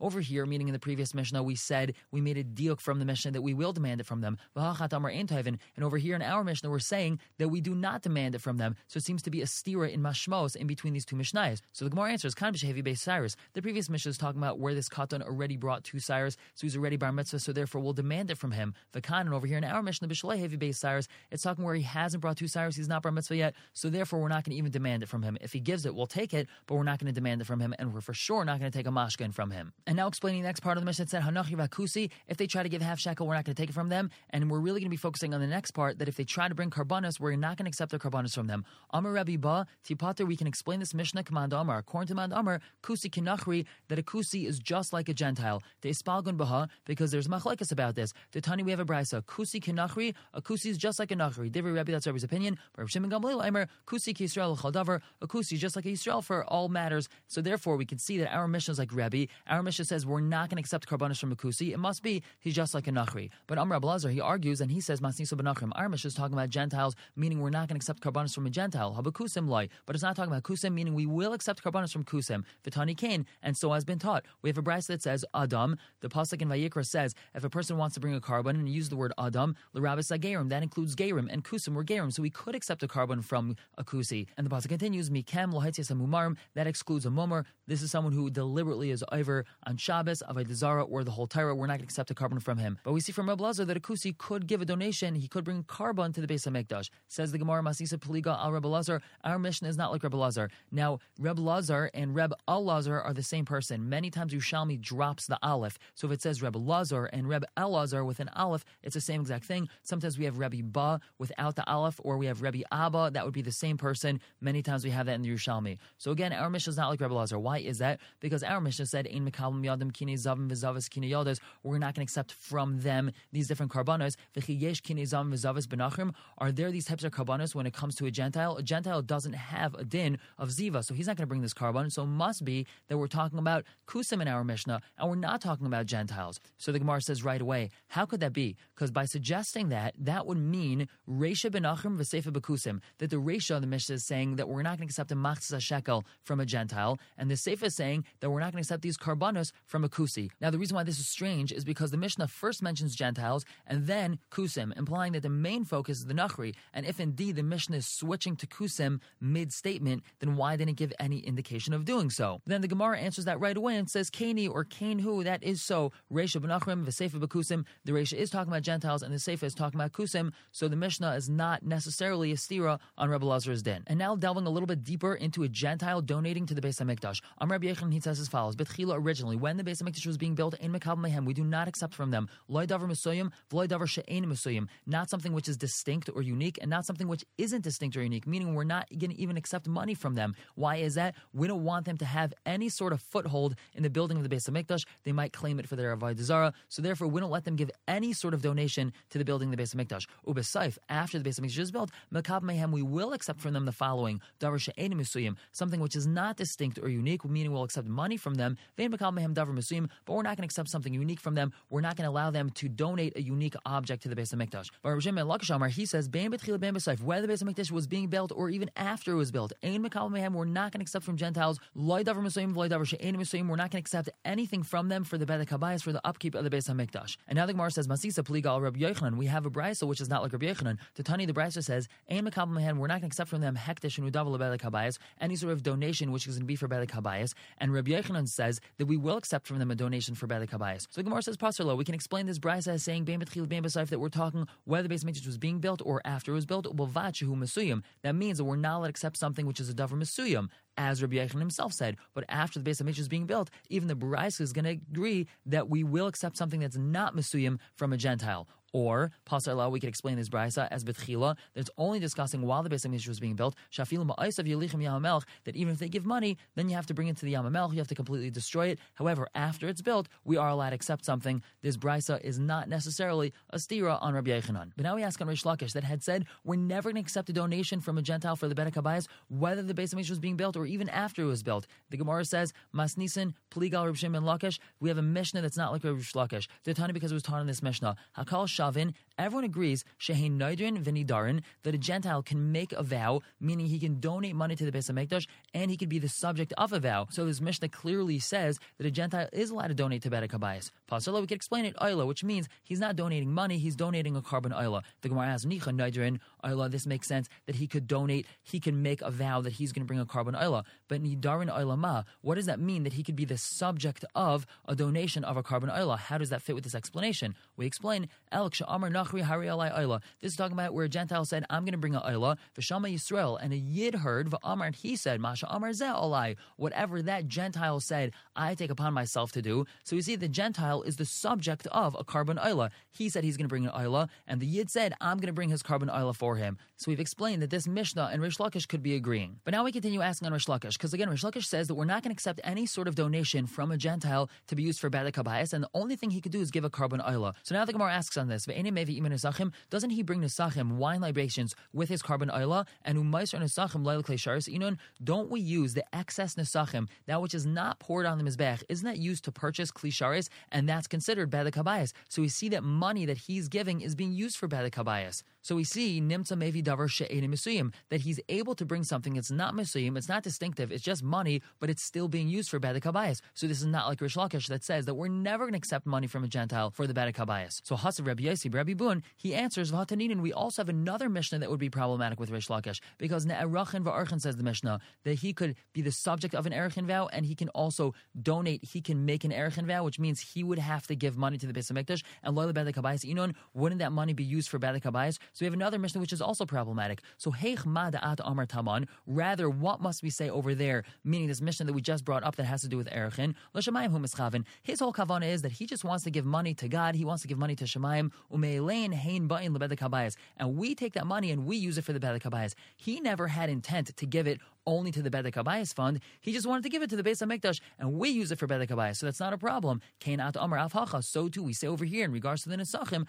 Over 0.00 0.20
here, 0.20 0.46
meaning 0.46 0.68
in 0.68 0.72
the 0.72 0.78
previous 0.78 1.14
Mishnah, 1.14 1.42
we 1.42 1.54
said 1.54 1.94
we 2.10 2.20
made 2.20 2.36
a 2.36 2.44
diuk 2.44 2.80
from 2.80 2.98
the 2.98 3.04
Mishnah 3.04 3.32
that 3.32 3.42
we 3.42 3.54
will 3.54 3.72
demand 3.72 4.00
it 4.00 4.06
from 4.06 4.20
them. 4.20 4.38
Hachat 4.56 4.92
Amar. 4.92 5.10
And 5.10 5.84
over 5.84 5.98
here 5.98 6.14
in 6.14 6.22
our 6.22 6.44
Mishnah, 6.44 6.70
we're 6.70 6.78
saying 6.78 7.20
that 7.38 7.48
we 7.48 7.60
do 7.60 7.74
not 7.74 8.02
demand 8.02 8.34
it 8.34 8.40
from 8.40 8.56
them. 8.56 8.76
So 8.86 8.98
it 8.98 9.04
seems 9.04 9.22
to 9.22 9.30
be 9.30 9.42
a 9.42 9.46
stira 9.46 9.90
in 9.90 10.00
mashmos 10.00 10.56
in 10.56 10.66
between 10.66 10.92
these 10.92 11.04
two 11.04 11.16
Mishnayos. 11.16 11.60
So 11.72 11.84
the 11.84 11.90
Gemara 11.90 12.12
answers, 12.12 12.34
Kan 12.34 12.54
B'Shevi 12.54 12.82
Beis 12.82 12.98
Se'aros. 12.98 13.36
The 13.54 13.62
previous 13.62 13.88
Mishnah 13.88 14.10
is 14.10 14.18
talking 14.18 14.40
about 14.40 14.58
where 14.58 14.74
this 14.74 14.88
katan 14.88 15.22
already 15.22 15.56
brought 15.56 15.84
two 15.84 15.98
Se'aros, 15.98 16.36
so 16.54 16.66
he's 16.66 16.76
already 16.76 16.96
bar 16.96 17.12
mitzvah, 17.12 17.38
so 17.38 17.52
therefore 17.52 17.80
we'll 17.80 17.92
demand 17.92 18.30
it 18.30 18.38
from 18.38 18.52
him. 18.52 18.74
The 18.92 19.02
and 19.08 19.32
over 19.32 19.46
here 19.46 19.58
in 19.58 19.64
our 19.64 19.82
Mishnah, 19.82 20.08
B'Shalei 20.08 20.38
Hevi 20.38 20.58
Beis 20.58 20.76
Se'aros, 20.76 21.08
it's 21.30 21.42
talking 21.42 21.64
where 21.64 21.74
he 21.74 21.82
hasn't 21.82 22.20
brought 22.20 22.36
two 22.36 22.48
Se'aros. 22.48 22.76
he's 22.76 22.88
not 22.88 23.02
bar 23.02 23.12
mitzvah 23.12 23.36
yet, 23.36 23.54
so 23.72 23.88
therefore 23.88 24.20
we're 24.20 24.28
not 24.28 24.44
going 24.44 24.52
to 24.52 24.58
even 24.58 24.70
demand 24.70 25.02
it 25.02 25.08
from 25.08 25.22
him. 25.22 25.38
If 25.40 25.52
he 25.52 25.60
gives 25.60 25.86
it, 25.86 25.94
we'll 25.94 26.06
take 26.08 26.34
it, 26.34 26.48
but 26.66 26.74
we're 26.74 26.82
not 26.82 26.98
going 26.98 27.06
to 27.06 27.12
demand 27.12 27.40
it 27.40 27.44
from 27.44 27.60
him, 27.60 27.74
and 27.78 27.92
we're 27.92 28.00
for 28.00 28.14
sure 28.14 28.44
not 28.44 28.58
going 28.58 28.70
to 28.70 28.76
take 28.76 28.86
a 28.86 28.90
mashkin 28.90 29.32
from 29.32 29.50
him. 29.50 29.72
And 29.86 29.96
now 29.96 30.06
explaining 30.06 30.42
the 30.42 30.48
next 30.48 30.60
part 30.60 30.76
of 30.76 30.82
the 30.82 30.86
Mishnah, 30.86 31.04
it 31.04 31.10
said 31.10 31.22
Hanachi 31.22 31.56
Vakusi, 31.56 32.10
if 32.26 32.36
they 32.36 32.46
try 32.46 32.62
to 32.62 32.68
give 32.68 32.82
half 32.82 32.98
shekel, 32.98 33.26
we're 33.26 33.34
not 33.34 33.44
going 33.44 33.54
to 33.54 33.62
take 33.62 33.70
it 33.70 33.74
from 33.74 33.88
them, 33.88 34.10
and 34.30 34.50
we're 34.50 34.60
really 34.60 34.80
going 34.80 34.88
to 34.88 34.90
be 34.90 34.96
focusing 34.96 35.34
on 35.34 35.40
the 35.40 35.46
next 35.46 35.72
part 35.72 35.98
that 35.98 36.08
if 36.08 36.16
they 36.16 36.24
try 36.24 36.48
to 36.48 36.54
bring 36.54 36.70
karbanis, 36.70 37.20
we're 37.20 37.36
not 37.36 37.56
going 37.56 37.64
to 37.64 37.68
accept 37.68 37.90
their 37.90 38.00
karbanis 38.00 38.34
from 38.34 38.46
them. 38.46 38.64
Amar 38.92 39.12
Rabbi 39.12 39.36
Ba, 39.36 39.66
Tipater, 39.84 40.26
we 40.26 40.36
can 40.36 40.46
explain 40.46 40.80
this 40.80 40.94
Mishnah, 40.94 41.24
Command 41.24 41.52
Amar. 41.52 41.78
According 41.78 42.08
to 42.08 42.12
Command 42.14 42.32
Amar, 42.32 42.60
Kusi 42.82 43.10
Kinachri, 43.10 43.66
that 43.88 43.98
a 43.98 44.02
Kusi 44.02 44.46
is 44.46 44.58
just 44.58 44.92
like 44.92 45.08
a 45.08 45.14
Gentile. 45.14 45.62
They 45.82 45.90
spalgun 45.90 46.36
baha, 46.36 46.68
because 46.84 47.10
there's 47.10 47.28
machlekes 47.28 47.72
about 47.72 47.94
this. 47.94 48.12
The 48.32 48.40
Tani, 48.40 48.62
we 48.62 48.70
have 48.70 48.80
a 48.80 48.84
brisa. 48.84 49.22
Kusi 49.24 49.62
Kinachri, 49.62 50.14
a 50.34 50.42
Kusi 50.42 50.66
is 50.66 50.78
just 50.78 50.98
like 50.98 51.10
a 51.10 51.16
Nachri. 51.16 51.50
Divrei 51.50 51.74
Rabbi, 51.74 51.92
that's 51.92 52.06
Rabbi's 52.06 52.24
opinion. 52.24 52.58
Rabbi 52.76 52.88
Shimon 52.88 53.10
Gamliel, 53.10 53.44
Aimer, 53.44 53.68
Kusi 53.86 54.14
Ki 54.14 54.24
Yisrael 54.24 54.58
Chaldavar, 54.58 55.00
a 55.20 55.26
Kusi 55.26 55.58
just 55.58 55.76
like 55.76 55.86
a 55.86 55.90
Yisrael 55.98 56.22
for 56.22 56.44
all 56.44 56.68
matters. 56.68 57.08
So 57.26 57.40
therefore, 57.40 57.76
we 57.76 57.84
can 57.84 57.98
see 57.98 58.18
that 58.18 58.32
our 58.32 58.48
mission 58.48 58.72
is 58.72 58.78
like 58.78 58.94
Rabbi. 58.94 59.26
Our 59.48 59.62
mission 59.62 59.84
says 59.84 60.06
we're 60.06 60.20
not 60.20 60.48
going 60.48 60.56
to 60.56 60.60
accept 60.60 60.88
karbanis 60.88 61.18
from 61.18 61.32
a 61.32 61.36
Kusi. 61.36 61.72
It 61.72 61.78
must 61.78 62.02
be 62.02 62.22
he's 62.38 62.54
just 62.54 62.74
like 62.74 62.86
a 62.86 62.90
Nachri. 62.90 63.30
But 63.46 63.58
Amr 63.58 63.78
Abelazar, 63.80 64.12
he 64.12 64.20
argues 64.20 64.60
and 64.60 64.70
he 64.70 64.80
says 64.80 65.00
Masniso 65.00 65.34
Benachrim. 65.34 65.72
Our 65.74 65.88
Mishnah 65.88 66.08
is 66.08 66.14
talking 66.14 66.34
about 66.34 66.50
Gentiles, 66.50 66.94
meaning 67.16 67.40
we're 67.40 67.50
not 67.50 67.68
going 67.68 67.80
to 67.80 67.84
accept 67.84 68.00
karbanis 68.00 68.34
from 68.34 68.46
a 68.46 68.50
Gentile. 68.50 68.94
Habakusim 68.98 69.48
loy. 69.48 69.68
But 69.86 69.96
it's 69.96 70.02
not 70.02 70.16
talking 70.16 70.32
about 70.32 70.42
Kusim, 70.44 70.72
meaning 70.72 70.94
we 70.94 71.06
will 71.06 71.32
accept 71.32 71.62
karbanis 71.62 71.92
from 71.92 72.04
Kusim. 72.04 72.44
Vitani 72.64 72.96
Kain, 72.96 73.26
and 73.42 73.56
so 73.56 73.72
has 73.72 73.84
been 73.84 73.98
taught. 73.98 74.24
We 74.42 74.50
have 74.50 74.58
a 74.58 74.62
brisa 74.62 74.88
that 74.88 75.02
says 75.02 75.24
Adam. 75.34 75.76
The 76.00 76.08
pasuk 76.08 76.42
in 76.42 76.48
Vayikra 76.48 76.86
says 76.86 77.14
if 77.34 77.44
a 77.44 77.50
person 77.50 77.76
wants 77.76 77.94
to 77.94 78.00
bring 78.00 78.14
a 78.14 78.20
korban 78.20 78.50
and 78.50 78.68
use 78.68 78.88
the 78.88 78.96
word 78.96 79.12
Adam, 79.18 79.56
l'rabis 79.72 80.08
agerim, 80.08 80.48
that 80.50 80.62
includes 80.62 80.94
gerim 80.94 81.28
and 81.30 81.44
kusim 81.44 81.74
were 81.74 81.84
gerim. 81.84 82.12
So 82.12 82.22
we 82.22 82.30
could 82.30 82.54
accept 82.54 82.82
a 82.82 82.88
korban 82.88 83.24
from 83.24 83.56
a 83.76 83.84
kusi. 83.84 84.26
And 84.36 84.46
the 84.46 84.50
pasuk 84.50 84.68
continues 84.68 85.10
Mikem 85.10 85.52
mumarim. 85.94 86.36
That 86.54 86.66
excludes 86.66 87.06
a 87.06 87.10
mumar. 87.10 87.44
This 87.66 87.82
is 87.82 87.90
someone 87.90 88.12
who 88.12 88.30
deliberately 88.30 88.90
is 88.90 89.04
over 89.12 89.44
on 89.66 89.76
Shabbos, 89.76 90.22
Avodah 90.28 90.52
Zarah, 90.52 90.84
or 90.84 91.04
the 91.04 91.10
whole 91.10 91.26
Torah. 91.26 91.54
We're 91.54 91.66
not 91.66 91.78
going 91.78 91.80
to 91.80 91.84
accept 91.84 92.10
a 92.10 92.14
korban 92.14 92.42
from 92.42 92.58
him. 92.58 92.78
But 92.82 92.92
we 92.92 93.00
see 93.00 93.12
from 93.12 93.28
Reb 93.28 93.40
Lazar 93.40 93.64
that 93.64 93.76
a 93.76 93.80
kusi 93.80 94.16
could 94.16 94.46
give 94.46 94.62
a 94.62 94.64
donation. 94.64 95.14
He 95.14 95.28
could 95.28 95.44
bring 95.44 95.64
korban 95.64 96.14
to 96.14 96.20
the 96.20 96.26
Beis 96.26 96.48
HaMikdash. 96.48 96.90
Says 97.08 97.32
the 97.32 97.38
Gemara 97.38 97.62
Masisa 97.62 97.98
Peliga 97.98 98.38
al 98.38 98.52
Reb 98.52 98.64
Lazar. 98.64 99.02
Our 99.24 99.38
mission 99.38 99.66
is 99.66 99.76
not 99.76 99.92
like 99.92 100.02
Reb 100.02 100.14
Lazar. 100.14 100.50
Now 100.72 101.00
Reb 101.18 101.38
Lazar 101.38 101.90
and 101.94 102.14
Reb 102.14 102.32
Al 102.46 102.64
Lazar 102.64 103.00
are 103.00 103.12
the 103.12 103.22
same 103.22 103.44
person. 103.44 103.88
Many 103.88 104.10
times 104.10 104.32
Yerushalmi 104.32 104.80
drops 104.80 105.26
the 105.26 105.38
aleph. 105.42 105.78
So 105.94 106.06
if 106.06 106.12
it 106.12 106.22
says 106.22 106.42
Reb 106.42 106.56
Lazar 106.56 107.06
and 107.06 107.28
Reb 107.28 107.44
Elazar 107.56 108.04
with 108.06 108.20
an 108.20 108.30
aleph, 108.34 108.64
it's 108.82 108.94
the 108.94 109.00
same 109.00 109.20
exact 109.20 109.44
thing. 109.44 109.68
Sometimes 109.82 110.18
we 110.18 110.24
have 110.24 110.38
Rebbe 110.38 110.62
Ba 110.62 111.00
without 111.18 111.56
the 111.56 111.68
aleph, 111.68 112.00
or 112.02 112.16
we 112.16 112.26
have 112.26 112.42
Rebbe 112.42 112.62
Abba. 112.72 113.10
That 113.12 113.24
would 113.24 113.34
be 113.34 113.42
the 113.42 113.52
same 113.52 113.76
person. 113.76 114.20
Many 114.40 114.62
times 114.62 114.84
we 114.84 114.90
have 114.90 115.06
that 115.06 115.14
in 115.14 115.22
the 115.22 115.30
Yerushalmi. 115.30 115.77
So 115.96 116.10
again, 116.10 116.32
our 116.32 116.50
mission 116.50 116.70
is 116.70 116.76
not 116.76 116.88
like 116.88 117.00
Rebbe 117.00 117.14
Lazar. 117.14 117.38
Why 117.38 117.58
is 117.58 117.78
that? 117.78 118.00
Because 118.20 118.42
our 118.42 118.60
mission 118.60 118.86
said 118.86 119.06
Ein 119.06 119.30
Mekalim 119.30 119.64
Yadim 119.64 119.92
Kine 119.92 120.16
Zavim 120.16 120.50
V'Zavis 120.50 120.88
Kine 120.90 121.04
Yodas. 121.04 121.38
We're 121.62 121.78
not 121.78 121.94
going 121.94 122.06
to 122.06 122.10
accept 122.10 122.32
from 122.32 122.80
them 122.80 123.12
these 123.32 123.48
different 123.48 123.72
karbanos. 123.72 124.16
V'Chiyesh 124.36 124.82
Kine 124.82 124.98
Zavim 124.98 125.32
V'Zavis 125.32 125.66
Benachrim. 125.66 126.12
Are 126.38 126.52
there 126.52 126.70
these 126.70 126.84
types 126.84 127.04
of 127.04 127.12
karbanos 127.12 127.54
when 127.54 127.66
it 127.66 127.74
comes 127.74 127.94
to 127.96 128.06
a 128.06 128.10
Gentile? 128.10 128.56
A 128.56 128.62
Gentile 128.62 129.02
doesn't 129.02 129.34
have 129.34 129.74
a 129.74 129.84
din 129.84 130.18
of 130.38 130.50
ziva, 130.50 130.84
so 130.84 130.94
he's 130.94 131.06
not 131.06 131.16
going 131.16 131.22
to 131.24 131.26
bring 131.26 131.42
this 131.42 131.54
korban. 131.54 131.90
So 131.90 132.02
it 132.02 132.06
must 132.06 132.44
be 132.44 132.66
that 132.88 132.98
we're 132.98 133.06
talking 133.06 133.38
about 133.38 133.64
kusim 133.86 134.20
in 134.20 134.28
our 134.28 134.44
Mishnah, 134.44 134.80
and 134.98 135.08
we're 135.08 135.16
not 135.16 135.40
talking 135.40 135.66
about 135.66 135.86
Gentiles. 135.86 136.40
So 136.56 136.72
the 136.72 136.78
Gemara 136.78 137.00
says 137.02 137.24
right 137.24 137.40
away, 137.40 137.70
how 137.88 138.04
could 138.06 138.20
that 138.20 138.32
be? 138.32 138.56
Because 138.74 138.90
by 138.90 139.04
suggesting 139.04 139.68
that, 139.70 139.94
that 139.98 140.26
would 140.26 140.38
mean 140.38 140.88
Resha 141.08 141.50
benachrim 141.50 141.98
v'sefa 141.98 142.32
bekusim, 142.32 142.80
that 142.98 143.10
the 143.10 143.16
Resha 143.16 143.56
of 143.56 143.60
the 143.60 143.66
Mishnah 143.66 143.96
is 143.96 144.06
saying 144.06 144.36
that 144.36 144.48
we're 144.48 144.62
not 144.62 144.78
going 144.78 144.88
to 144.88 144.92
accept 144.92 145.12
a 145.12 145.16
machzah 145.16 145.60
shekel 145.68 146.04
from 146.22 146.40
a 146.40 146.46
Gentile, 146.46 146.98
and 147.16 147.30
the 147.30 147.36
Sefer 147.36 147.66
is 147.66 147.76
saying 147.76 148.04
that 148.20 148.30
we're 148.30 148.40
not 148.40 148.52
going 148.52 148.62
to 148.62 148.66
accept 148.66 148.82
these 148.82 148.96
karbanos 148.96 149.52
from 149.66 149.84
a 149.84 149.88
kusi. 149.88 150.30
Now 150.40 150.50
the 150.50 150.58
reason 150.58 150.74
why 150.74 150.82
this 150.82 150.98
is 150.98 151.08
strange 151.08 151.52
is 151.52 151.64
because 151.64 151.90
the 151.90 151.96
Mishnah 151.96 152.28
first 152.28 152.62
mentions 152.62 152.94
Gentiles 152.94 153.44
and 153.66 153.86
then 153.86 154.18
kusim, 154.30 154.76
implying 154.76 155.12
that 155.12 155.22
the 155.22 155.28
main 155.28 155.64
focus 155.64 155.98
is 155.98 156.06
the 156.06 156.14
nachri. 156.14 156.54
And 156.72 156.86
if 156.86 156.98
indeed 156.98 157.36
the 157.36 157.42
Mishnah 157.42 157.76
is 157.76 157.86
switching 157.86 158.36
to 158.36 158.46
kusim 158.46 159.00
mid-statement, 159.20 160.02
then 160.20 160.36
why 160.36 160.56
didn't 160.56 160.70
it 160.70 160.76
give 160.76 160.92
any 160.98 161.18
indication 161.18 161.74
of 161.74 161.84
doing 161.84 162.10
so? 162.10 162.40
Then 162.46 162.62
the 162.62 162.68
Gemara 162.68 162.98
answers 162.98 163.26
that 163.26 163.40
right 163.40 163.56
away 163.56 163.76
and 163.76 163.90
says 163.90 164.10
Kani 164.10 164.48
or 164.48 164.64
Kain 164.64 164.98
who, 164.98 165.24
that 165.24 165.42
is 165.42 165.62
so. 165.62 165.92
Resha 166.12 166.40
benachrim 166.40 166.84
v'sefa 166.84 167.20
bekusim. 167.20 167.64
The 167.84 167.92
Resha 167.92 168.14
is 168.14 168.30
talking 168.30 168.52
about 168.52 168.62
Gentiles 168.62 169.02
and 169.02 169.12
the 169.12 169.18
Sefer 169.18 169.46
is 169.46 169.54
talking 169.54 169.78
about 169.78 169.92
kusim. 169.92 170.32
So 170.52 170.68
the 170.68 170.76
Mishnah 170.76 171.12
is 171.14 171.28
not 171.28 171.62
necessarily 171.62 172.32
a 172.32 172.36
stira 172.36 172.78
on 172.96 173.10
Rebbe 173.10 173.26
Lazar's 173.26 173.62
din. 173.62 173.84
And 173.86 173.98
now 173.98 174.16
delving 174.16 174.46
a 174.46 174.50
little 174.50 174.66
bit 174.66 174.82
deeper 174.84 175.14
into 175.14 175.42
a 175.42 175.48
Gentile 175.58 176.00
donating 176.00 176.46
to 176.46 176.54
the 176.54 176.60
Beis 176.60 176.80
Hamikdash. 176.80 177.20
Am 177.40 177.50
Rabbi 177.50 177.66
Yochanan 177.66 177.92
he 177.92 177.98
says 177.98 178.20
as 178.20 178.28
follows: 178.28 178.54
Betchila 178.54 178.94
originally, 178.96 179.34
when 179.34 179.56
the 179.56 179.64
Beis 179.64 179.82
Hamikdash 179.82 180.06
was 180.06 180.16
being 180.16 180.36
built 180.36 180.54
in 180.60 180.72
Mekab 180.72 180.98
Mehem, 180.98 181.24
we 181.24 181.34
do 181.34 181.42
not 181.42 181.66
accept 181.66 181.94
from 181.94 182.12
them 182.12 182.28
loy 182.46 182.64
davar 182.64 182.86
mesuyim, 182.86 183.32
v'loy 183.50 183.66
davar 183.66 183.88
she'ein 183.88 184.24
mesuyim. 184.26 184.68
Not 184.86 185.10
something 185.10 185.32
which 185.32 185.48
is 185.48 185.56
distinct 185.56 186.10
or 186.14 186.22
unique, 186.22 186.60
and 186.62 186.70
not 186.70 186.86
something 186.86 187.08
which 187.08 187.24
isn't 187.38 187.64
distinct 187.64 187.96
or 187.96 188.04
unique. 188.04 188.24
Meaning 188.24 188.54
we're 188.54 188.62
not 188.62 188.86
going 188.96 189.10
to 189.10 189.20
even 189.20 189.36
accept 189.36 189.66
money 189.66 189.94
from 189.94 190.14
them. 190.14 190.36
Why 190.54 190.76
is 190.76 190.94
that? 190.94 191.16
We 191.32 191.48
don't 191.48 191.64
want 191.64 191.86
them 191.86 191.96
to 191.96 192.04
have 192.04 192.32
any 192.46 192.68
sort 192.68 192.92
of 192.92 193.00
foothold 193.00 193.56
in 193.74 193.82
the 193.82 193.90
building 193.90 194.16
of 194.16 194.28
the 194.28 194.28
Beis 194.28 194.48
Hamikdash. 194.48 194.84
They 195.02 195.10
might 195.10 195.32
claim 195.32 195.58
it 195.58 195.68
for 195.68 195.74
their 195.74 195.96
avodah 195.96 196.20
zara. 196.20 196.52
So 196.68 196.82
therefore, 196.82 197.08
we 197.08 197.20
don't 197.20 197.32
let 197.32 197.44
them 197.44 197.56
give 197.56 197.72
any 197.88 198.12
sort 198.12 198.32
of 198.32 198.42
donation 198.42 198.92
to 199.10 199.18
the 199.18 199.24
building 199.24 199.50
of 199.52 199.56
the 199.56 199.60
Beis 199.64 199.74
Hamikdash. 199.74 200.06
Ubesaif, 200.24 200.78
after 200.88 201.18
the 201.18 201.28
Beis 201.28 201.40
Hamikdash 201.40 201.58
is 201.58 201.72
built, 201.72 201.90
Mekab 202.14 202.42
Mehem, 202.42 202.70
we 202.70 202.82
will 202.82 203.12
accept 203.12 203.40
from 203.40 203.54
them 203.54 203.64
the 203.64 203.72
following: 203.72 204.20
davar 204.38 204.60
she'ein 204.60 204.92
mesuyim, 204.92 205.36
something 205.52 205.80
which 205.80 205.96
is 205.96 206.06
not 206.06 206.36
distinct 206.36 206.78
or 206.82 206.88
unique, 206.88 207.24
meaning 207.24 207.52
we'll 207.52 207.64
accept 207.64 207.88
money 207.88 208.16
from 208.16 208.34
them. 208.34 208.56
But 208.76 208.90
we're 208.90 208.98
not 208.98 209.16
going 209.16 210.36
to 210.36 210.44
accept 210.44 210.68
something 210.68 210.94
unique 210.94 211.20
from 211.20 211.34
them. 211.34 211.52
We're 211.70 211.80
not 211.80 211.96
going 211.96 212.04
to 212.04 212.10
allow 212.10 212.30
them 212.30 212.50
to 212.50 212.68
donate 212.68 213.16
a 213.16 213.22
unique 213.22 213.54
object 213.66 214.02
to 214.02 214.08
the 214.08 214.16
Beis 214.16 214.34
Hamikdash. 214.34 214.70
But 214.82 214.90
Rav 214.90 215.02
Shimon 215.02 215.70
he 215.70 215.86
says, 215.86 216.08
whether 216.08 216.28
the 216.38 217.32
Beis 217.32 217.42
Hamikdash 217.42 217.70
was 217.70 217.86
being 217.86 218.08
built 218.08 218.32
or 218.34 218.50
even 218.50 218.70
after 218.76 219.12
it 219.12 219.16
was 219.16 219.30
built, 219.30 219.52
we're 219.62 219.78
not 219.78 220.72
going 220.72 220.80
to 220.80 220.80
accept 220.80 221.04
from 221.04 221.16
Gentiles. 221.16 221.58
We're 221.74 222.02
not 222.02 222.06
going 222.06 222.30
to 222.30 223.78
accept 223.78 224.10
anything 224.24 224.62
from 224.62 224.88
them 224.88 225.04
for 225.04 225.18
the 225.18 225.26
Bedek 225.26 225.48
Habayis 225.48 225.82
for 225.82 225.92
the 225.92 226.00
upkeep 226.06 226.34
of 226.34 226.44
the 226.44 226.50
Beis 226.50 226.68
Hamikdash. 226.70 227.16
And 227.26 227.36
now 227.36 227.46
the 227.46 227.52
Gemara 227.52 227.70
says, 227.70 227.86
Masisa 227.88 228.22
pligal 228.24 228.60
Rabbi 228.62 228.80
Yochanan. 228.80 229.16
We 229.16 229.26
have 229.26 229.46
a 229.46 229.50
brisa 229.50 229.86
which 229.86 230.00
is 230.00 230.08
not 230.08 230.22
like 230.22 230.32
Rabbi 230.32 230.46
Yochanan. 230.46 230.78
To 230.94 231.02
Tani, 231.02 231.26
the 231.26 231.32
brisa 231.32 231.62
says, 231.62 231.88
we're 232.10 232.20
not 232.20 232.34
going 232.34 233.00
to 233.00 233.06
accept 233.06 233.30
from 233.30 233.40
them 233.40 233.56
hektish 233.56 233.98
and 233.98 234.10
udav 234.10 234.26
lebeit 234.26 234.58
Kabayas, 234.58 234.98
any 235.28 235.36
sort 235.36 235.52
of 235.52 235.62
donation 235.62 236.10
which 236.10 236.26
is 236.26 236.34
going 236.36 236.42
to 236.42 236.46
be 236.46 236.56
for 236.56 236.68
Bedek 236.68 236.90
Habayis. 236.90 237.34
And 237.58 237.72
Rabbi 237.72 237.92
Yochanan 237.92 238.28
says 238.28 238.60
that 238.78 238.86
we 238.86 238.96
will 238.96 239.16
accept 239.16 239.46
from 239.46 239.58
them 239.58 239.70
a 239.70 239.74
donation 239.74 240.14
for 240.14 240.26
Bedek 240.26 240.50
Habayis. 240.50 240.86
So 240.90 241.00
the 241.00 241.02
Gemara 241.02 241.22
says, 241.22 241.36
Pastor 241.36 241.74
we 241.76 241.84
can 241.84 241.94
explain 241.94 242.26
this 242.26 242.38
brisa 242.38 242.68
as 242.68 242.82
saying, 242.82 243.04
that 243.04 243.98
we're 244.00 244.08
talking 244.08 244.46
whether 244.64 244.88
the 244.88 244.94
Beis 244.94 245.04
Hamikdash 245.04 245.26
was 245.26 245.38
being 245.38 245.58
built 245.58 245.82
or 245.84 246.00
after 246.04 246.32
it 246.32 246.34
was 246.34 246.46
built. 246.46 246.64
Ubavachu 246.64 247.28
mesuyim. 247.36 247.82
That 248.02 248.14
means 248.14 248.38
that 248.38 248.44
we're 248.44 248.56
not 248.56 248.78
allowed 248.78 248.84
to 248.86 248.90
accept 248.90 249.16
something 249.16 249.46
which 249.46 249.60
is 249.60 249.68
a 249.68 249.74
davar 249.74 249.98
mesuyim 249.98 250.48
as 250.78 251.02
Rabbi 251.02 251.16
Yochanan 251.16 251.40
himself 251.40 251.72
said. 251.72 251.96
But 252.14 252.24
after 252.28 252.58
the 252.58 252.70
Beis 252.70 252.82
Hamikdash 252.82 253.00
is 253.00 253.08
being 253.08 253.26
built, 253.26 253.50
even 253.68 253.88
the 253.88 253.96
Brisa 253.96 254.40
is 254.40 254.52
going 254.52 254.64
to 254.64 254.70
agree 254.70 255.26
that 255.46 255.68
we 255.68 255.84
will 255.84 256.06
accept 256.06 256.36
something 256.36 256.60
that's 256.60 256.76
not 256.76 257.14
Mesuyim 257.14 257.58
from 257.74 257.92
a 257.92 257.96
Gentile. 257.96 258.48
Or, 258.72 259.12
Pasar 259.26 259.70
we 259.70 259.80
could 259.80 259.88
explain 259.88 260.16
this 260.16 260.28
brisa 260.28 260.68
as 260.70 260.84
betchila, 260.84 261.36
that 261.54 261.60
it's 261.60 261.70
only 261.78 261.98
discussing 261.98 262.42
while 262.42 262.62
the 262.62 262.68
Beis 262.68 263.08
was 263.08 263.20
being 263.20 263.34
built, 263.34 263.54
shafil 263.72 264.06
ma'asav 264.06 264.46
yelichim 264.46 264.82
yamamelch, 264.82 265.22
that 265.44 265.56
even 265.56 265.72
if 265.72 265.78
they 265.78 265.88
give 265.88 266.04
money, 266.04 266.36
then 266.54 266.68
you 266.68 266.74
have 266.74 266.86
to 266.86 266.94
bring 266.94 267.08
it 267.08 267.16
to 267.18 267.24
the 267.24 267.34
yamamelch, 267.34 267.72
you 267.72 267.78
have 267.78 267.88
to 267.88 267.94
completely 267.94 268.30
destroy 268.30 268.68
it. 268.68 268.78
However, 268.94 269.28
after 269.34 269.68
it's 269.68 269.82
built, 269.82 270.08
we 270.24 270.36
are 270.36 270.48
allowed 270.48 270.70
to 270.70 270.74
accept 270.74 271.04
something. 271.04 271.42
This 271.62 271.76
brisa 271.76 272.20
is 272.22 272.38
not 272.38 272.68
necessarily 272.68 273.32
a 273.50 273.58
stira 273.58 273.98
on 274.02 274.14
Rabbi 274.14 274.30
Yochanan. 274.30 274.72
But 274.76 274.84
now 274.84 274.96
we 274.96 275.02
ask 275.02 275.20
on 275.20 275.28
Rish 275.28 275.44
Lakish 275.44 275.72
that 275.72 275.84
had 275.84 276.02
said, 276.02 276.26
we're 276.44 276.56
never 276.56 276.90
going 276.90 276.96
to 276.96 277.00
accept 277.00 277.28
a 277.30 277.32
donation 277.32 277.80
from 277.80 277.98
a 277.98 278.02
Gentile 278.02 278.36
for 278.36 278.48
the 278.48 278.54
Bedek 278.54 278.74
Habayis, 278.74 279.06
whether 279.28 279.62
the 279.62 279.74
Beis 279.74 279.94
was 279.94 280.18
being 280.18 280.36
built 280.36 280.56
or 280.56 280.66
even 280.66 280.88
after 280.88 281.22
it 281.22 281.26
was 281.26 281.42
built. 281.42 281.66
The 281.90 281.96
Gemara 281.96 282.24
says, 282.24 282.52
Masnisen, 282.74 283.34
Pligal 283.50 283.86
Reb 283.86 283.96
Shimon 283.96 284.24
Lakish, 284.24 284.58
we 284.80 284.88
have 284.88 284.98
a 284.98 285.02
Mishnah 285.02 285.42
that's 285.42 285.56
not 285.56 285.72
like 285.72 285.84
Rish 285.84 286.12
Lakish. 286.12 286.48
They're 286.64 286.74
because 286.92 287.10
it 287.10 287.14
was 287.14 287.22
taught 287.22 287.40
in 287.40 287.46
this 287.46 287.62
Mishnah. 287.62 287.96
Hakal 288.16 288.48
Shavin, 288.58 288.94
everyone 289.16 289.44
agrees, 289.44 289.84
Shehin 290.00 290.36
Nidrin 290.36 290.82
Vinidarin, 290.82 291.42
that 291.62 291.74
a 291.74 291.78
Gentile 291.78 292.22
can 292.22 292.50
make 292.50 292.72
a 292.72 292.82
vow, 292.82 293.20
meaning 293.40 293.66
he 293.66 293.78
can 293.78 294.00
donate 294.00 294.34
money 294.34 294.56
to 294.56 294.64
the 294.64 294.72
Beis 294.72 294.90
HaMikdash 294.90 295.26
and 295.54 295.70
he 295.70 295.76
could 295.76 295.88
be 295.88 296.00
the 296.00 296.08
subject 296.08 296.52
of 296.58 296.72
a 296.72 296.80
vow. 296.80 297.06
So 297.10 297.24
this 297.24 297.40
Mishnah 297.40 297.68
clearly 297.68 298.18
says 298.18 298.58
that 298.78 298.86
a 298.86 298.90
Gentile 298.90 299.28
is 299.32 299.50
allowed 299.50 299.68
to 299.68 299.74
donate 299.74 300.02
to 300.02 300.10
Bedek 300.10 300.30
Habayis. 300.30 300.70
Pasala, 300.90 301.20
we 301.20 301.28
could 301.28 301.36
explain 301.36 301.66
it, 301.66 301.76
Oila, 301.76 302.06
which 302.06 302.24
means 302.24 302.48
he's 302.64 302.80
not 302.80 302.96
donating 302.96 303.32
money, 303.32 303.58
he's 303.58 303.76
donating 303.76 304.16
a 304.16 304.22
korban 304.22 304.52
Oila. 304.52 304.82
The 305.02 305.08
Gemara 305.08 305.26
asks, 305.28 305.46
Nicha 305.46 305.72
Nidrin, 305.72 306.18
Oila, 306.44 306.70
this 306.70 306.86
makes 306.86 307.06
sense 307.06 307.28
that 307.46 307.56
he 307.56 307.68
could 307.68 307.86
donate, 307.86 308.26
he 308.42 308.58
can 308.58 308.82
make 308.82 309.02
a 309.02 309.10
vow 309.10 309.40
that 309.40 309.52
he's 309.52 309.72
going 309.72 309.82
to 309.82 309.86
bring 309.86 310.00
a 310.00 310.06
korban 310.06 310.40
Oila. 310.40 310.64
But 310.88 311.02
Nidarin 311.02 311.48
Oila 311.54 311.78
Ma, 311.78 312.02
what 312.22 312.34
does 312.34 312.46
that 312.46 312.58
mean 312.58 312.82
that 312.82 312.94
he 312.94 313.04
could 313.04 313.16
be 313.16 313.24
the 313.24 313.38
subject 313.38 314.04
of 314.16 314.46
a 314.66 314.74
donation 314.74 315.22
of 315.22 315.36
a 315.36 315.44
korban 315.44 315.72
Oila? 315.72 315.98
How 315.98 316.18
does 316.18 316.30
that 316.30 316.42
fit 316.42 316.54
with 316.54 316.64
this 316.64 316.74
explanation? 316.74 317.34
We 317.56 317.66
explain, 317.66 318.08
El 318.32 318.47
This 318.50 320.32
is 320.32 320.36
talking 320.36 320.52
about 320.52 320.74
where 320.74 320.84
a 320.84 320.88
Gentile 320.88 321.24
said, 321.24 321.44
I'm 321.50 321.64
going 321.64 321.72
to 321.72 321.78
bring 321.78 321.94
a 321.94 322.00
Oila, 322.00 322.36
Vishama 322.56 322.92
Yisrael, 322.92 323.38
and 323.40 323.52
a 323.52 323.56
Yid 323.56 323.96
heard, 323.96 324.32
and 324.42 324.74
he 324.74 324.96
said, 324.96 325.20
Masha 325.20 325.46
Amar 325.50 325.70
Zeh. 325.70 326.36
Whatever 326.56 327.02
that 327.02 327.28
Gentile 327.28 327.80
said, 327.80 328.12
I 328.34 328.54
take 328.54 328.70
upon 328.70 328.94
myself 328.94 329.32
to 329.32 329.42
do. 329.42 329.66
So 329.84 329.96
you 329.96 330.02
see, 330.02 330.16
the 330.16 330.28
Gentile 330.28 330.82
is 330.82 330.96
the 330.96 331.04
subject 331.04 331.66
of 331.68 331.96
a 331.98 332.04
korban 332.04 332.38
Oila. 332.44 332.70
He 332.90 333.08
said 333.08 333.24
he's 333.24 333.36
going 333.36 333.46
to 333.46 333.48
bring 333.48 333.66
an 333.66 333.72
Oila, 333.72 334.08
and 334.26 334.40
the 334.40 334.46
Yid 334.46 334.70
said, 334.70 334.94
I'm 335.00 335.18
going 335.18 335.26
to 335.28 335.32
bring 335.32 335.48
his 335.50 335.62
korban 335.62 335.88
Oila 335.92 336.14
for 336.14 336.36
him. 336.36 336.58
So 336.76 336.90
we've 336.90 337.00
explained 337.00 337.42
that 337.42 337.50
this 337.50 337.66
Mishnah 337.66 338.10
and 338.12 338.22
Rish 338.22 338.38
Lakish 338.38 338.68
could 338.68 338.82
be 338.82 338.94
agreeing. 338.94 339.40
But 339.44 339.52
now 339.52 339.64
we 339.64 339.72
continue 339.72 340.00
asking 340.00 340.26
on 340.26 340.32
Rish 340.32 340.46
Lakish, 340.46 340.74
because 340.74 340.94
again, 340.94 341.10
Rish 341.10 341.24
Lakish 341.24 341.44
says 341.44 341.68
that 341.68 341.74
we're 341.74 341.84
not 341.84 342.02
going 342.02 342.10
to 342.10 342.14
accept 342.14 342.40
any 342.44 342.66
sort 342.66 342.86
of 342.86 342.94
donation 342.94 343.46
from 343.46 343.70
a 343.70 343.76
Gentile 343.76 344.30
to 344.46 344.54
be 344.54 344.62
used 344.62 344.78
for 344.78 344.88
Bedek 344.88 345.12
Habayis, 345.12 345.52
and 345.52 345.64
the 345.64 345.70
only 345.74 345.96
thing 345.96 346.10
he 346.10 346.20
could 346.20 346.32
do 346.32 346.40
is 346.40 346.50
give 346.50 346.64
a 346.64 346.70
korban 346.70 347.04
Oila. 347.04 347.34
So 347.42 347.54
now 347.54 347.64
the 347.64 347.72
Gemara 347.72 347.92
asks 347.92 348.16
on 348.16 348.28
this, 348.28 348.37
doesn't 348.46 349.90
he 349.90 350.02
bring 350.02 350.20
Nesachim 350.20 350.72
wine 350.72 351.00
libations 351.00 351.54
with 351.72 351.88
his 351.88 352.02
korban 352.02 352.30
Oila, 352.30 352.66
and 352.84 352.98
Umaiser 352.98 353.40
Nesachim 353.40 353.84
Lail 353.84 354.02
Klesharis 354.02 354.52
Inun? 354.52 354.78
Don't 355.02 355.30
we 355.30 355.40
use 355.40 355.74
the 355.74 355.84
excess 355.94 356.34
Nesachim, 356.34 356.88
that 357.06 357.20
which 357.22 357.34
is 357.34 357.46
not 357.46 357.78
poured 357.78 358.06
on 358.06 358.18
the 358.18 358.24
Mizbech, 358.24 358.62
isn't 358.68 358.86
that 358.86 358.98
used 358.98 359.24
to 359.24 359.32
purchase 359.32 359.70
Klisharis, 359.70 360.28
and 360.50 360.68
that's 360.68 360.86
considered 360.86 361.30
Bedek 361.30 361.52
Habayis? 361.52 361.92
So 362.08 362.22
we 362.22 362.28
see 362.28 362.48
that 362.50 362.64
money 362.64 363.06
that 363.06 363.18
he's 363.18 363.48
giving 363.48 363.80
is 363.80 363.94
being 363.94 364.12
used 364.12 364.36
for 364.36 364.48
Bedek 364.48 364.72
Habayis. 364.72 365.22
So 365.48 365.56
we 365.56 365.64
see 365.64 365.98
Nimtza 365.98 366.36
Mevi 366.36 366.62
Davar 366.62 366.88
Misuyim, 366.90 367.72
that 367.88 368.02
he's 368.02 368.20
able 368.28 368.54
to 368.54 368.66
bring 368.66 368.84
something 368.84 369.14
that's 369.14 369.30
not 369.30 369.54
Misuyim, 369.54 369.96
it's 369.96 370.06
not 370.06 370.22
distinctive, 370.22 370.70
it's 370.70 370.84
just 370.84 371.02
money, 371.02 371.40
but 371.58 371.70
it's 371.70 371.82
still 371.82 372.06
being 372.06 372.28
used 372.28 372.50
for 372.50 372.60
Bedek 372.60 372.82
Habayis. 372.82 373.22
So 373.32 373.46
this 373.46 373.60
is 373.60 373.66
not 373.66 373.88
like 373.88 373.98
Rish 374.02 374.16
Lakish 374.16 374.48
that 374.48 374.62
says 374.62 374.84
that 374.84 374.96
we're 374.96 375.08
never 375.08 375.44
going 375.44 375.54
to 375.54 375.56
accept 375.56 375.86
money 375.86 376.06
from 376.06 376.22
a 376.22 376.28
Gentile 376.28 376.70
for 376.70 376.86
the 376.86 376.92
Bedek 376.92 377.14
Habayis. 377.14 377.62
So 377.64 377.76
Hasav 377.76 378.06
Rabbi 378.06 378.24
Yossi, 378.24 378.54
Rabbi 378.54 378.74
Bun, 378.74 379.02
he 379.16 379.34
answers 379.34 379.72
V'hataninin. 379.72 380.20
We 380.20 380.34
also 380.34 380.60
have 380.60 380.68
another 380.68 381.08
Mishnah 381.08 381.38
that 381.38 381.48
would 381.48 381.60
be 381.60 381.70
problematic 381.70 382.20
with 382.20 382.28
Rish 382.28 382.48
Lakish 382.48 382.80
because 382.98 383.24
Ne'erachin 383.24 383.84
V'archin 383.84 384.20
says 384.20 384.36
the 384.36 384.42
Mishnah 384.42 384.80
that 385.04 385.14
he 385.14 385.32
could 385.32 385.54
be 385.72 385.80
the 385.80 385.92
subject 385.92 386.34
of 386.34 386.44
an 386.44 386.52
Erichin 386.52 386.84
vow 386.84 387.08
and 387.10 387.24
he 387.24 387.34
can 387.34 387.48
also 387.54 387.94
donate, 388.20 388.62
he 388.62 388.82
can 388.82 389.06
make 389.06 389.24
an 389.24 389.30
Erichin 389.30 389.64
vow, 389.64 389.82
which 389.82 389.98
means 389.98 390.20
he 390.20 390.44
would 390.44 390.58
have 390.58 390.86
to 390.88 390.94
give 390.94 391.16
money 391.16 391.38
to 391.38 391.46
the 391.46 391.54
Beis 391.54 391.72
HaMikdash 391.72 392.02
and 392.22 392.36
Loyal 392.36 392.52
Bada 392.52 392.74
Kabayas 392.74 393.10
Inon, 393.10 393.34
wouldn't 393.54 393.78
that 393.78 393.92
money 393.92 394.12
be 394.12 394.24
used 394.24 394.50
for 394.50 394.58
Bedek 394.58 394.82
Habayis? 394.82 395.16
So 395.38 395.44
we 395.44 395.46
have 395.46 395.54
another 395.54 395.78
Mishnah 395.78 396.00
which 396.00 396.12
is 396.12 396.20
also 396.20 396.44
problematic. 396.44 397.00
So 397.16 397.30
Heich 397.30 397.58
Mada'at 397.58 398.18
Amar 398.24 398.44
Taman, 398.44 398.88
rather 399.06 399.48
what 399.48 399.80
must 399.80 400.02
we 400.02 400.10
say 400.10 400.28
over 400.28 400.52
there, 400.52 400.82
meaning 401.04 401.28
this 401.28 401.40
Mishnah 401.40 401.66
that 401.66 401.72
we 401.72 401.80
just 401.80 402.04
brought 402.04 402.24
up 402.24 402.34
that 402.34 402.44
has 402.46 402.62
to 402.62 402.68
do 402.68 402.76
with 402.76 402.88
Hu 402.88 403.34
Mischavin. 403.54 404.44
His 404.64 404.80
whole 404.80 404.92
kavana 404.92 405.28
is 405.28 405.42
that 405.42 405.52
he 405.52 405.64
just 405.64 405.84
wants 405.84 406.02
to 406.02 406.10
give 406.10 406.24
money 406.24 406.54
to 406.54 406.68
God, 406.68 406.96
he 406.96 407.04
wants 407.04 407.22
to 407.22 407.28
give 407.28 407.38
money 407.38 407.54
to 407.54 407.66
Shemayim, 407.66 408.10
Umeilein 408.32 408.92
Hein 408.92 409.28
Ba'in 409.28 409.56
Lebeda 409.56 409.78
Kabayas. 409.78 410.16
And 410.38 410.56
we 410.56 410.74
take 410.74 410.94
that 410.94 411.06
money 411.06 411.30
and 411.30 411.46
we 411.46 411.56
use 411.56 411.78
it 411.78 411.84
for 411.84 411.92
the 411.92 412.00
Bedek 412.00 412.22
Habayis. 412.22 412.54
He 412.76 412.98
never 412.98 413.28
had 413.28 413.48
intent 413.48 413.96
to 413.96 414.06
give 414.06 414.26
it 414.26 414.40
only 414.68 414.92
to 414.92 415.00
the 415.00 415.10
Bedek 415.10 415.32
Habayis 415.32 415.74
fund. 415.74 416.00
He 416.20 416.32
just 416.32 416.46
wanted 416.46 416.62
to 416.64 416.68
give 416.68 416.82
it 416.82 416.90
to 416.90 416.96
the 416.96 417.02
Beis 417.02 417.26
HaMikdash, 417.26 417.60
and 417.78 417.94
we 417.94 418.10
use 418.10 418.30
it 418.30 418.38
for 418.38 418.46
Bedek 418.46 418.68
Habayis, 418.68 418.98
so 418.98 419.06
that's 419.06 419.18
not 419.18 419.32
a 419.32 419.38
problem. 419.38 419.80
Kain 419.98 420.20
Amar 420.20 420.58
Avhacha. 420.58 421.02
So 421.02 421.28
too, 421.28 421.42
we 421.42 421.54
say 421.54 421.66
over 421.66 421.86
here 421.86 422.04
in 422.04 422.12
regards 422.12 422.42
to 422.42 422.50
the 422.50 422.56
Nesachim, 422.56 423.06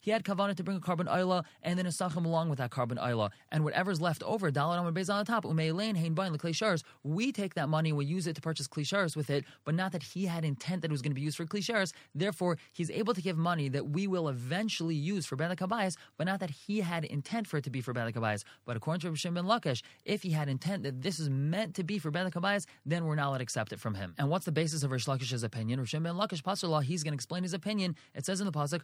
He 0.00 0.10
had 0.10 0.24
kavanah 0.24 0.54
to 0.56 0.64
bring 0.64 0.78
a 0.78 0.80
korban 0.80 1.06
oila 1.06 1.44
and 1.62 1.78
the 1.78 1.84
Nesachim 1.84 2.24
along 2.24 2.48
with 2.48 2.58
that 2.58 2.70
korban 2.70 2.98
oila, 2.98 3.30
and 3.52 3.64
whatever's 3.64 4.00
left 4.00 4.22
over, 4.22 4.50
Dalat 4.50 4.78
Amar 4.78 4.92
Beis 4.92 5.12
on 5.12 5.18
the 5.18 5.30
top, 5.30 5.44
Umeilein 5.44 5.96
Hein 5.96 6.14
Bain 6.14 6.32
L'Klei. 6.32 6.82
We 7.04 7.32
take 7.32 7.54
that 7.54 7.68
money 7.68 7.92
we 7.92 8.06
use 8.06 8.26
it 8.26 8.34
to 8.36 8.40
purchase 8.40 8.66
Klei 8.66 9.14
with 9.14 9.28
it, 9.28 9.44
but 9.64 9.74
not 9.74 9.92
that 9.92 10.02
he 10.02 10.24
had 10.24 10.44
intent 10.44 10.82
that 10.82 10.90
it 10.90 10.92
was 10.92 11.02
going 11.02 11.10
to 11.12 11.14
be 11.14 11.20
used 11.20 11.36
for 11.36 11.44
Klei 11.44 11.92
Therefore, 12.14 12.56
he's 12.72 12.90
able 12.90 13.12
to 13.12 13.20
give 13.20 13.36
money 13.36 13.68
that 13.68 13.90
we 13.90 14.06
will 14.06 14.28
eventually 14.28 14.94
use 14.94 15.26
for 15.26 15.36
Bedek 15.36 15.58
Habayis, 15.58 15.96
but 16.16 16.26
not 16.26 16.40
that 16.40 16.50
he 16.50 16.80
had 16.80 17.04
intent 17.04 17.46
for 17.46 17.58
it 17.58 17.64
to 17.64 17.70
be 17.70 17.80
for 17.80 17.92
Bedek 17.92 18.14
Habayis. 18.14 18.44
But 18.64 18.76
according 18.76 19.00
to 19.00 19.08
Rabbi 19.08 19.16
Shimon 19.16 19.44
Lakish, 19.44 19.82
if 20.04 20.22
he 20.22 20.29
had 20.32 20.48
intent 20.48 20.82
that 20.84 21.02
this 21.02 21.18
is 21.18 21.28
meant 21.30 21.74
to 21.76 21.84
be 21.84 21.98
for 21.98 22.10
Bedek 22.10 22.32
Habayis, 22.32 22.66
then 22.84 23.04
we're 23.04 23.14
not 23.14 23.28
allowed 23.28 23.38
to 23.38 23.42
accept 23.42 23.72
it 23.72 23.80
from 23.80 23.94
him. 23.94 24.14
And 24.18 24.28
what's 24.28 24.44
the 24.44 24.52
basis 24.52 24.82
of 24.82 24.90
Rish 24.90 25.06
Lakish's 25.06 25.42
opinion? 25.42 25.80
Rish 25.80 25.92
Ben 25.92 26.02
Lakish 26.02 26.42
Pasur 26.42 26.82
he's 26.82 27.02
going 27.02 27.12
to 27.12 27.16
explain 27.16 27.42
his 27.42 27.54
opinion. 27.54 27.96
It 28.14 28.24
says 28.24 28.40
in 28.40 28.46
the 28.46 28.52
pasuk, 28.52 28.82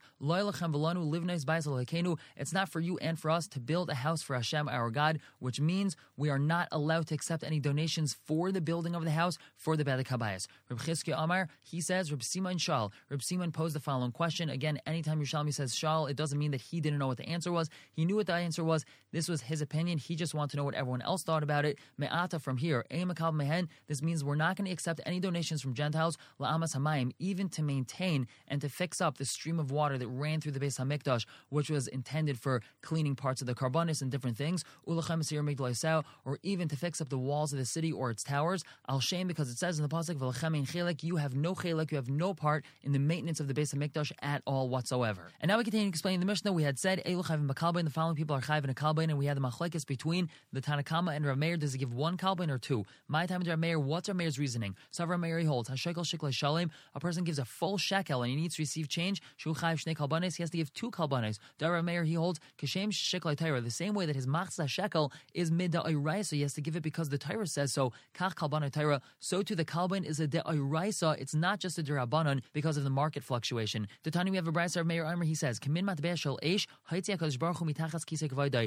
It's 2.36 2.52
not 2.52 2.68
for 2.68 2.80
you 2.80 2.98
and 2.98 3.18
for 3.18 3.30
us 3.30 3.46
to 3.48 3.60
build 3.60 3.90
a 3.90 3.94
house 3.94 4.22
for 4.22 4.34
Hashem 4.34 4.68
our 4.68 4.90
God, 4.90 5.20
which 5.38 5.60
means 5.60 5.96
we 6.16 6.30
are 6.30 6.38
not 6.38 6.68
allowed 6.72 7.06
to 7.08 7.14
accept 7.14 7.44
any 7.44 7.60
donations 7.60 8.16
for 8.24 8.52
the 8.52 8.60
building 8.60 8.94
of 8.94 9.04
the 9.04 9.10
house 9.10 9.38
for 9.56 9.76
the 9.76 9.84
Bedek 9.84 10.06
Habayis. 10.06 10.46
Reb 10.68 10.80
Chizki 10.80 11.14
Amar, 11.16 11.48
he 11.62 11.80
says, 11.80 12.10
Reb 12.10 12.22
Simon 12.22 12.58
Shal. 12.58 12.92
Reb 13.10 13.22
Simon 13.22 13.52
posed 13.52 13.74
the 13.74 13.80
following 13.80 14.12
question. 14.12 14.50
Again, 14.50 14.80
anytime 14.86 15.20
Yerushalmi 15.20 15.54
says 15.54 15.74
Shal, 15.74 16.06
it 16.06 16.16
doesn't 16.16 16.38
mean 16.38 16.50
that 16.50 16.60
he 16.60 16.80
didn't 16.80 16.98
know 16.98 17.06
what 17.06 17.18
the 17.18 17.28
answer 17.28 17.52
was. 17.52 17.68
He 17.92 18.04
knew 18.04 18.16
what 18.16 18.26
the 18.26 18.34
answer 18.34 18.64
was. 18.64 18.84
This 19.12 19.28
was 19.28 19.42
his 19.42 19.60
opinion. 19.60 19.98
He 19.98 20.16
just 20.16 20.34
wanted 20.34 20.52
to 20.52 20.56
know 20.58 20.64
what 20.64 20.74
everyone 20.74 21.02
else 21.02 21.22
thought 21.22 21.35
about 21.42 21.64
it. 21.64 21.78
Me'ata 21.98 22.38
from 22.38 22.56
here, 22.56 22.84
Eimakal 22.90 23.34
Mehen, 23.34 23.68
this 23.88 24.02
means 24.02 24.24
we're 24.24 24.34
not 24.34 24.56
going 24.56 24.66
to 24.66 24.72
accept 24.72 25.00
any 25.06 25.20
donations 25.20 25.62
from 25.62 25.74
Gentiles, 25.74 26.16
La'amas 26.40 26.76
Hamayim, 26.76 27.12
even 27.18 27.48
to 27.50 27.62
maintain 27.62 28.26
and 28.48 28.60
to 28.60 28.68
fix 28.68 29.00
up 29.00 29.18
the 29.18 29.24
stream 29.24 29.58
of 29.58 29.70
water 29.70 29.98
that 29.98 30.08
ran 30.08 30.40
through 30.40 30.52
the 30.52 30.60
Beis 30.60 30.78
HaMikdash, 30.78 31.26
which 31.48 31.70
was 31.70 31.88
intended 31.88 32.38
for 32.38 32.62
cleaning 32.82 33.14
parts 33.14 33.40
of 33.40 33.46
the 33.46 33.54
Karbanis 33.54 34.02
and 34.02 34.10
different 34.10 34.36
things, 34.36 34.64
Ulachem 34.86 36.04
or 36.24 36.38
even 36.42 36.68
to 36.68 36.76
fix 36.76 37.00
up 37.00 37.08
the 37.08 37.18
walls 37.18 37.52
of 37.52 37.58
the 37.58 37.64
city 37.64 37.92
or 37.92 38.10
its 38.10 38.22
towers. 38.22 38.64
Al 38.88 39.00
Shem, 39.00 39.26
because 39.26 39.50
it 39.50 39.58
says 39.58 39.78
in 39.78 39.82
the 39.82 39.88
Pasuk, 39.88 40.16
Chelek, 40.16 41.02
you 41.02 41.16
have 41.16 41.34
no 41.34 41.54
Chelek, 41.54 41.90
you 41.90 41.96
have 41.96 42.08
no 42.08 42.34
part 42.34 42.64
in 42.82 42.92
the 42.92 42.98
maintenance 42.98 43.40
of 43.40 43.48
the 43.48 43.54
Beis 43.54 43.74
HaMikdash 43.74 44.12
at 44.22 44.42
all 44.46 44.68
whatsoever. 44.68 45.28
And 45.40 45.48
now 45.48 45.58
we 45.58 45.64
continue 45.64 45.88
explaining 45.88 46.20
the 46.20 46.26
Mishnah. 46.26 46.52
We 46.52 46.62
had 46.62 46.78
said, 46.78 47.02
Eluchav 47.04 47.34
and 47.34 47.86
the 47.86 47.90
following 47.90 48.16
people 48.16 48.36
are 48.36 48.40
Chayiv 48.40 48.64
and 48.64 48.76
and 49.10 49.18
we 49.18 49.26
had 49.26 49.36
the 49.36 49.40
Machlekes 49.40 49.86
between 49.86 50.28
the 50.52 50.60
Tanakama 50.60 51.14
and 51.14 51.25
Rav 51.26 51.38
Meir. 51.38 51.56
Does 51.56 51.72
he 51.72 51.78
give 51.78 51.92
one 51.92 52.16
Kalbain 52.16 52.50
or 52.50 52.58
two? 52.58 52.84
My 53.08 53.26
time 53.26 53.42
Rav 53.42 53.58
Meir, 53.58 53.78
what's 53.78 54.08
Rav 54.08 54.16
Meir's 54.16 54.38
reasoning? 54.38 54.76
So 54.90 55.04
Rav 55.04 55.20
Meir 55.20 55.44
holds, 55.44 55.68
Hashekel 55.68 56.04
Shikla 56.04 56.32
Shalem, 56.32 56.70
a 56.94 57.00
person 57.00 57.24
gives 57.24 57.38
a 57.38 57.44
full 57.44 57.78
shekel 57.78 58.22
and 58.22 58.30
he 58.30 58.36
needs 58.36 58.56
to 58.56 58.62
receive 58.62 58.88
change, 58.88 59.22
Shu 59.36 59.54
Chayiv 59.54 59.84
Shnei 59.84 59.96
Kalbanes, 59.96 60.36
he 60.36 60.42
has 60.42 60.50
to 60.50 60.56
give 60.56 60.72
two 60.72 60.90
Kalbanes. 60.90 61.38
Rav 61.60 61.84
Meir, 61.84 62.04
he 62.04 62.14
holds, 62.14 62.40
Kashem 62.58 62.88
Shikla 62.88 63.36
Taira, 63.36 63.60
the 63.60 63.70
same 63.70 63.94
way 63.94 64.06
that 64.06 64.16
his 64.16 64.26
Machza 64.26 64.68
shekel 64.68 65.12
is 65.34 65.50
mid 65.50 65.72
so 65.72 66.36
he 66.36 66.42
has 66.42 66.54
to 66.54 66.60
give 66.60 66.76
it 66.76 66.82
because 66.82 67.08
the 67.08 67.18
Taira 67.18 67.46
says 67.46 67.72
so, 67.72 67.92
Kach 68.14 69.00
so 69.18 69.42
too 69.42 69.54
the 69.54 69.64
Kalban 69.64 70.04
is 70.04 70.20
a 70.20 70.28
De'iraisa, 70.28 71.18
it's 71.18 71.34
not 71.34 71.60
just 71.60 71.78
a 71.78 71.82
Derabanan 71.82 72.42
because 72.52 72.76
of 72.76 72.84
the 72.84 72.90
market 72.90 73.22
fluctuation. 73.22 73.88
The 74.04 74.10
time 74.10 74.26
we 74.30 74.36
have 74.36 74.48
a 74.48 74.52
Brisa 74.52 74.78
of 74.80 74.86
Meir 74.86 75.04
Amr, 75.04 75.24
he 75.24 75.34
says, 75.34 75.58
Kamin 75.58 75.84
Matbeh 75.84 76.16
Eish, 76.42 76.66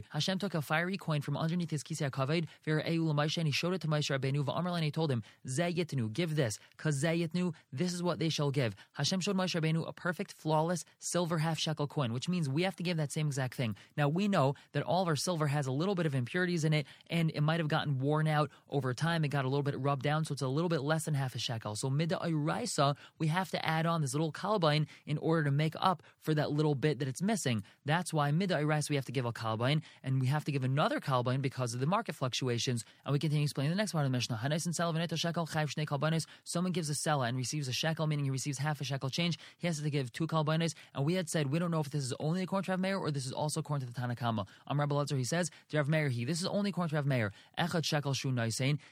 Hashem 0.09 0.39
took 0.39 0.53
a 0.53 0.61
fiery 0.61 0.97
coin 0.97 1.21
from 1.21 1.37
underneath 1.37 1.71
his 1.71 1.83
kisei 1.83 2.09
kaved, 2.65 3.37
and 3.37 3.47
he 3.47 3.51
showed 3.51 3.73
it 3.73 3.81
to 3.81 3.87
Moshe 3.87 4.09
Rabbeinu. 4.17 4.43
V'amarlan 4.43 4.83
he 4.83 4.91
told 4.91 5.11
him, 5.11 5.23
Zayitnu, 5.47 6.13
give 6.13 6.35
this, 6.35 6.59
cause 6.77 7.03
Zayitnu, 7.03 7.53
this 7.71 7.93
is 7.93 8.03
what 8.03 8.19
they 8.19 8.29
shall 8.29 8.51
give. 8.51 8.75
Hashem 8.93 9.19
showed 9.21 9.35
Moshe 9.35 9.59
Rabbeinu 9.59 9.87
a 9.87 9.93
perfect, 9.93 10.33
flawless 10.37 10.85
silver 10.99 11.39
half 11.39 11.59
shekel 11.59 11.87
coin, 11.87 12.13
which 12.13 12.29
means 12.29 12.49
we 12.49 12.63
have 12.63 12.75
to 12.75 12.83
give 12.83 12.97
that 12.97 13.11
same 13.11 13.27
exact 13.27 13.55
thing. 13.55 13.75
Now 13.97 14.07
we 14.07 14.27
know 14.27 14.55
that 14.73 14.83
all 14.83 15.01
of 15.01 15.07
our 15.07 15.15
silver 15.15 15.47
has 15.47 15.67
a 15.67 15.71
little 15.71 15.95
bit 15.95 16.05
of 16.05 16.15
impurities 16.15 16.63
in 16.63 16.73
it, 16.73 16.85
and 17.09 17.31
it 17.31 17.41
might 17.41 17.59
have 17.59 17.67
gotten 17.67 17.99
worn 17.99 18.27
out 18.27 18.49
over 18.69 18.93
time. 18.93 19.23
It 19.25 19.29
got 19.29 19.45
a 19.45 19.49
little 19.49 19.63
bit 19.63 19.79
rubbed 19.79 20.03
down, 20.03 20.25
so 20.25 20.33
it's 20.33 20.41
a 20.41 20.47
little 20.47 20.69
bit 20.69 20.81
less 20.81 21.05
than 21.05 21.13
half 21.13 21.35
a 21.35 21.39
shekel. 21.39 21.75
So 21.75 21.89
midda 21.89 22.21
iraisa, 22.21 22.95
we 23.17 23.27
have 23.27 23.49
to 23.51 23.65
add 23.65 23.85
on 23.85 24.01
this 24.01 24.13
little 24.13 24.31
kalbain 24.31 24.87
in 25.05 25.17
order 25.17 25.43
to 25.45 25.51
make 25.51 25.75
up 25.79 26.03
for 26.19 26.33
that 26.33 26.51
little 26.51 26.75
bit 26.75 26.99
that 26.99 27.07
it's 27.07 27.21
missing. 27.21 27.63
That's 27.85 28.13
why 28.13 28.31
midda 28.31 28.61
iraisa 28.63 28.89
we 28.89 28.95
have 28.95 29.05
to 29.05 29.11
give 29.11 29.25
a 29.25 29.33
kalbain, 29.33 29.81
and 30.03 30.21
we 30.21 30.27
have 30.27 30.45
to 30.45 30.51
give 30.51 30.63
another 30.63 30.99
kalbain 30.99 31.41
because 31.41 31.73
of 31.73 31.79
the 31.79 31.85
market 31.85 32.15
fluctuation 32.15 32.28
fluctuations. 32.29 32.85
And 33.05 33.13
we 33.13 33.19
continue 33.19 33.43
explaining 33.43 33.71
the 33.71 33.77
next 33.77 33.93
part 33.93 34.05
of 34.05 34.11
the 34.11 34.17
Mishnah. 34.17 34.39
Someone 36.43 36.71
gives 36.71 36.89
a 36.89 36.95
seller 36.95 37.25
and 37.25 37.35
receives 37.37 37.67
a 37.67 37.73
shekel, 37.73 38.05
meaning 38.05 38.25
he 38.25 38.31
receives 38.31 38.59
half 38.59 38.79
a 38.81 38.83
shekel 38.83 39.09
change. 39.09 39.39
He 39.57 39.65
has 39.67 39.81
to 39.81 39.89
give 39.89 40.13
two 40.13 40.27
kalbanes. 40.27 40.75
And 40.93 41.05
we 41.05 41.15
had 41.15 41.27
said 41.27 41.51
we 41.51 41.57
don't 41.57 41.71
know 41.71 41.79
if 41.79 41.89
this 41.89 42.03
is 42.03 42.13
only 42.19 42.43
according 42.43 42.65
to 42.65 42.71
Rav 42.71 42.79
Meir 42.79 42.97
or 42.97 43.09
this 43.09 43.25
is 43.25 43.31
also 43.31 43.61
according 43.61 43.87
to 43.87 43.93
the 43.93 43.99
Tanakama. 43.99 44.45
Rabbi 44.71 44.95
Lazar, 44.95 45.17
he 45.17 45.23
says, 45.23 45.49
Rav 45.73 45.89
Meir, 45.89 46.09
he, 46.09 46.23
this 46.25 46.39
is 46.39 46.45
only 46.47 46.69
according 46.69 46.89
to 46.89 46.95
Rav 46.95 47.05
Meir. 47.05 47.31
Echad 47.57 47.83
shekel 47.83 48.13
shu 48.13 48.29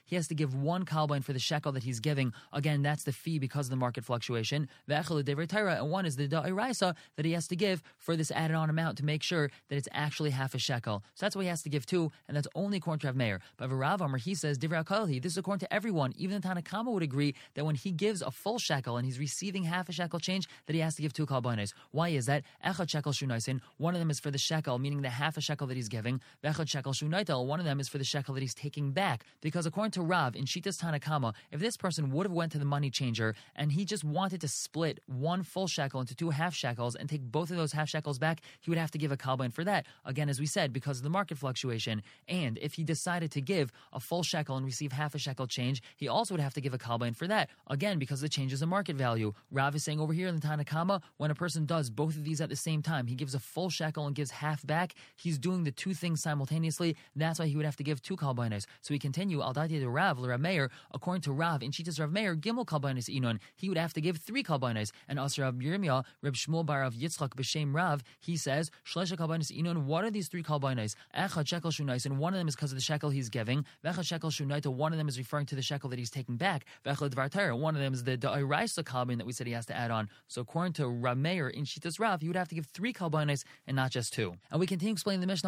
He 0.06 0.16
has 0.16 0.28
to 0.28 0.36
give 0.36 0.56
one 0.56 0.84
kalbain 0.84 1.24
for 1.24 1.34
the 1.34 1.40
shekel 1.40 1.72
that 1.74 1.84
he's 1.84 2.00
giving. 2.00 2.34
Again, 2.52 2.82
that's 2.82 3.04
the 3.04 3.14
fee 3.14 3.40
because 3.40 3.68
of 3.68 3.70
the 3.70 3.76
market 3.76 4.04
fluctuation. 4.04 4.68
And 4.88 5.92
one 5.92 6.06
is 6.06 6.16
the 6.16 6.28
da'iraisa 6.28 6.96
that 7.16 7.26
he 7.26 7.34
has 7.34 7.48
to 7.48 7.56
give 7.56 7.84
for 7.98 8.16
this 8.16 8.32
added 8.32 8.56
on 8.56 8.70
amount 8.70 8.98
to 8.98 9.06
make 9.06 9.22
sure 9.22 9.50
that 9.70 9.76
it's 9.76 9.88
actually 9.92 10.32
half 10.32 10.56
a 10.56 10.60
shekel. 10.60 11.04
So 11.16 11.26
that's 11.26 11.36
what 11.36 11.44
he 11.44 11.50
has 11.50 11.62
to 11.64 11.70
give 11.70 11.86
two, 11.86 12.12
and 12.28 12.36
that's 12.36 12.48
only 12.56 12.78
according 12.78 13.02
to 13.02 13.08
Rav 13.08 13.16
Meir. 13.16 13.27
But 13.58 13.70
Rav 13.70 14.02
Amr, 14.02 14.18
he 14.18 14.36
says, 14.36 14.58
this 14.58 15.32
is 15.32 15.38
according 15.38 15.60
to 15.60 15.74
everyone. 15.74 16.14
Even 16.18 16.42
the 16.42 16.48
Tanakama 16.48 16.92
would 16.92 17.04
agree 17.04 17.36
that 17.56 17.66
when 17.66 17.76
he 17.76 17.92
gives 17.92 18.22
a 18.22 18.32
full 18.32 18.60
shekel 18.60 18.98
and 18.98 19.06
he's 19.06 19.20
receiving 19.20 19.64
half 19.64 19.90
a 19.90 19.92
shekel 19.92 20.20
change, 20.20 20.48
that 20.66 20.74
he 20.74 20.80
has 20.80 20.96
to 20.96 21.02
give 21.02 21.14
two 21.14 21.26
kalbanes. 21.26 21.74
Why 21.92 22.10
is 22.10 22.26
that? 22.26 22.44
Echad 22.66 22.90
shekel 22.90 23.12
shunaisin. 23.12 23.60
One 23.78 23.94
of 23.94 24.00
them 24.00 24.10
is 24.10 24.20
for 24.20 24.32
the 24.32 24.38
shekel, 24.38 24.80
meaning 24.80 25.02
the 25.02 25.10
half 25.10 25.38
a 25.38 25.42
shekel 25.42 25.68
that 25.68 25.76
he's 25.76 25.90
giving. 25.90 26.22
Echad 26.44 26.70
shekel 26.70 26.94
shunaitel. 26.94 27.46
One 27.46 27.60
of 27.60 27.66
them 27.66 27.80
is 27.80 27.88
for 27.88 27.98
the 27.98 28.04
shekel 28.04 28.34
that 28.34 28.42
he's 28.42 28.54
taking 28.54 28.92
back. 28.92 29.26
Because 29.42 29.66
according 29.66 29.92
to 29.92 30.02
Rav 30.02 30.36
in 30.36 30.46
Shitas 30.46 30.82
Tanakama, 30.82 31.34
if 31.52 31.60
this 31.60 31.78
person 31.78 32.12
would 32.12 32.26
have 32.26 32.34
went 32.34 32.52
to 32.54 32.60
the 32.60 32.66
money 32.66 32.90
changer 32.90 33.36
and 33.56 33.72
he 33.72 33.86
just 33.86 34.04
wanted 34.04 34.42
to 34.42 34.48
split 34.48 35.00
one 35.06 35.44
full 35.44 35.68
shekel 35.68 36.02
into 36.02 36.16
two 36.16 36.30
half 36.30 36.54
shekels 36.54 36.96
and 36.96 37.10
take 37.10 37.22
both 37.22 37.52
of 37.52 37.58
those 37.58 37.74
half 37.74 37.90
shekels 37.90 38.20
back, 38.20 38.42
he 38.60 38.70
would 38.70 38.78
have 38.78 38.92
to 38.92 38.98
give 38.98 39.12
a 39.12 39.18
kalbain 39.18 39.52
for 39.52 39.64
that. 39.64 39.86
Again, 40.06 40.30
as 40.30 40.40
we 40.40 40.46
said, 40.46 40.74
because 40.74 40.98
of 40.98 41.04
the 41.04 41.10
market 41.10 41.38
fluctuation. 41.38 42.04
And 42.28 42.58
if 42.60 42.74
he 42.74 42.84
decided 43.20 43.32
to 43.32 43.42
give 43.42 43.72
a 43.94 44.00
full 44.00 44.24
shekel 44.24 44.58
and 44.58 44.66
receive 44.66 44.92
half 44.92 45.16
a 45.16 45.18
shekel 45.18 45.48
change, 45.48 45.82
he 45.96 46.08
also 46.08 46.34
would 46.34 46.42
have 46.42 46.54
to 46.54 46.62
give 46.62 46.74
a 46.74 46.78
kalbain 46.78 47.16
for 47.16 47.28
that. 47.28 47.50
Again, 47.68 47.98
because 48.00 48.22
the 48.22 48.30
change 48.30 48.54
is 48.54 48.62
a 48.62 48.68
market 48.68 48.96
value. 48.96 49.34
Rav 49.52 49.76
is 49.76 49.84
saying 49.84 50.00
over 50.00 50.14
here 50.14 50.28
in 50.28 50.36
the 50.36 50.42
Tanakama, 50.42 51.02
when 51.18 51.32
a 51.32 51.36
person 51.36 51.66
does 51.66 51.90
both 51.90 52.16
of 52.16 52.24
these 52.24 52.42
at 52.42 52.50
the 52.50 52.56
same 52.56 52.82
time, 52.82 53.08
he 53.08 53.16
gives 53.16 53.34
a 53.34 53.40
full 53.40 53.70
shekel 53.70 54.06
and 54.06 54.16
gives 54.16 54.32
half 54.32 54.66
back, 54.66 54.94
he's 55.16 55.40
doing 55.40 55.64
the 55.64 55.72
two 55.72 55.94
things 55.94 56.22
simultaneously. 56.22 56.96
That's 57.16 57.40
why 57.40 57.48
he 57.48 57.56
would 57.56 57.66
have 57.66 57.76
to 57.78 57.84
give 57.84 58.02
two 58.02 58.16
kalbainas. 58.16 58.66
So 58.82 58.94
we 58.94 59.00
continue, 59.00 59.42
al 59.42 59.54
dati 59.54 59.80
to 59.80 59.90
Rav, 59.90 60.20
Rav 60.20 60.40
Meir, 60.40 60.70
according 60.94 61.22
to 61.24 61.32
Rav, 61.32 61.64
in 61.64 61.72
Shitas 61.72 62.00
Rav 62.00 62.12
Meir, 62.12 62.36
Gimel 62.36 62.66
kalbainas 62.66 63.10
Inon, 63.10 63.40
he 63.56 63.70
would 63.70 63.78
have 63.78 63.94
to 63.94 64.02
give 64.02 64.18
three 64.18 64.44
kalbainas. 64.44 64.92
And 65.08 65.20
also 65.20 65.42
Rav 65.42 65.56
Yirmiyah, 65.56 66.04
Reb 66.22 66.36
Shmuel 66.36 66.66
bar 66.66 66.84
of 66.84 66.94
Yitzchak 66.94 67.30
b'shem 67.30 67.74
Rav, 67.74 68.04
he 68.20 68.38
says, 68.38 68.70
Shlesha 68.86 69.18
kalbainas 69.18 69.52
inun, 69.52 69.86
what 69.86 70.04
are 70.04 70.12
these 70.12 70.28
three 70.28 70.44
kalbainas? 70.44 70.96
Echad 71.18 71.48
shekel 71.48 71.72
shunais, 71.72 72.06
and 72.06 72.20
one 72.20 72.34
of 72.34 72.38
them 72.38 72.48
is 72.48 72.56
because 72.56 72.72
of 72.72 72.78
the 72.78 72.82
shekel 72.82 73.07
he's 73.10 73.30
giving. 73.30 73.66
Vechad 73.84 74.06
shekel 74.06 74.30
shunaita, 74.30 74.68
one 74.68 74.92
of 74.92 74.98
them 74.98 75.08
is 75.08 75.18
referring 75.18 75.46
to 75.48 75.56
the 75.56 75.62
shekel 75.62 75.90
that 75.90 76.00
he's 76.00 76.10
taking 76.10 76.38
back. 76.38 76.66
Vechad 76.86 77.10
dvar 77.12 77.58
one 77.58 77.76
of 77.76 77.82
them 77.82 77.94
is 77.94 78.04
the 78.04 78.18
da'iraisa 78.18 78.84
kalbain 78.84 79.18
that 79.18 79.26
we 79.26 79.34
said 79.34 79.48
he 79.48 79.54
has 79.54 79.66
to 79.66 79.76
add 79.76 79.92
on. 79.92 80.10
So 80.28 80.42
according 80.42 80.74
to 80.74 80.88
Rav 80.88 81.18
Meir 81.18 81.50
in 81.50 81.66
Shitas 81.66 82.00
Rav, 82.00 82.22
he 82.22 82.28
would 82.28 82.36
have 82.36 82.50
to 82.50 82.56
give 82.56 82.66
three 82.68 82.94
kalbanis 82.94 83.44
and 83.66 83.76
not 83.76 83.92
just 83.92 84.14
two. 84.14 84.36
And 84.52 84.60
we 84.60 84.68
continue 84.68 84.94
explaining 84.94 85.22
the 85.22 85.28
Mishnah. 85.28 85.48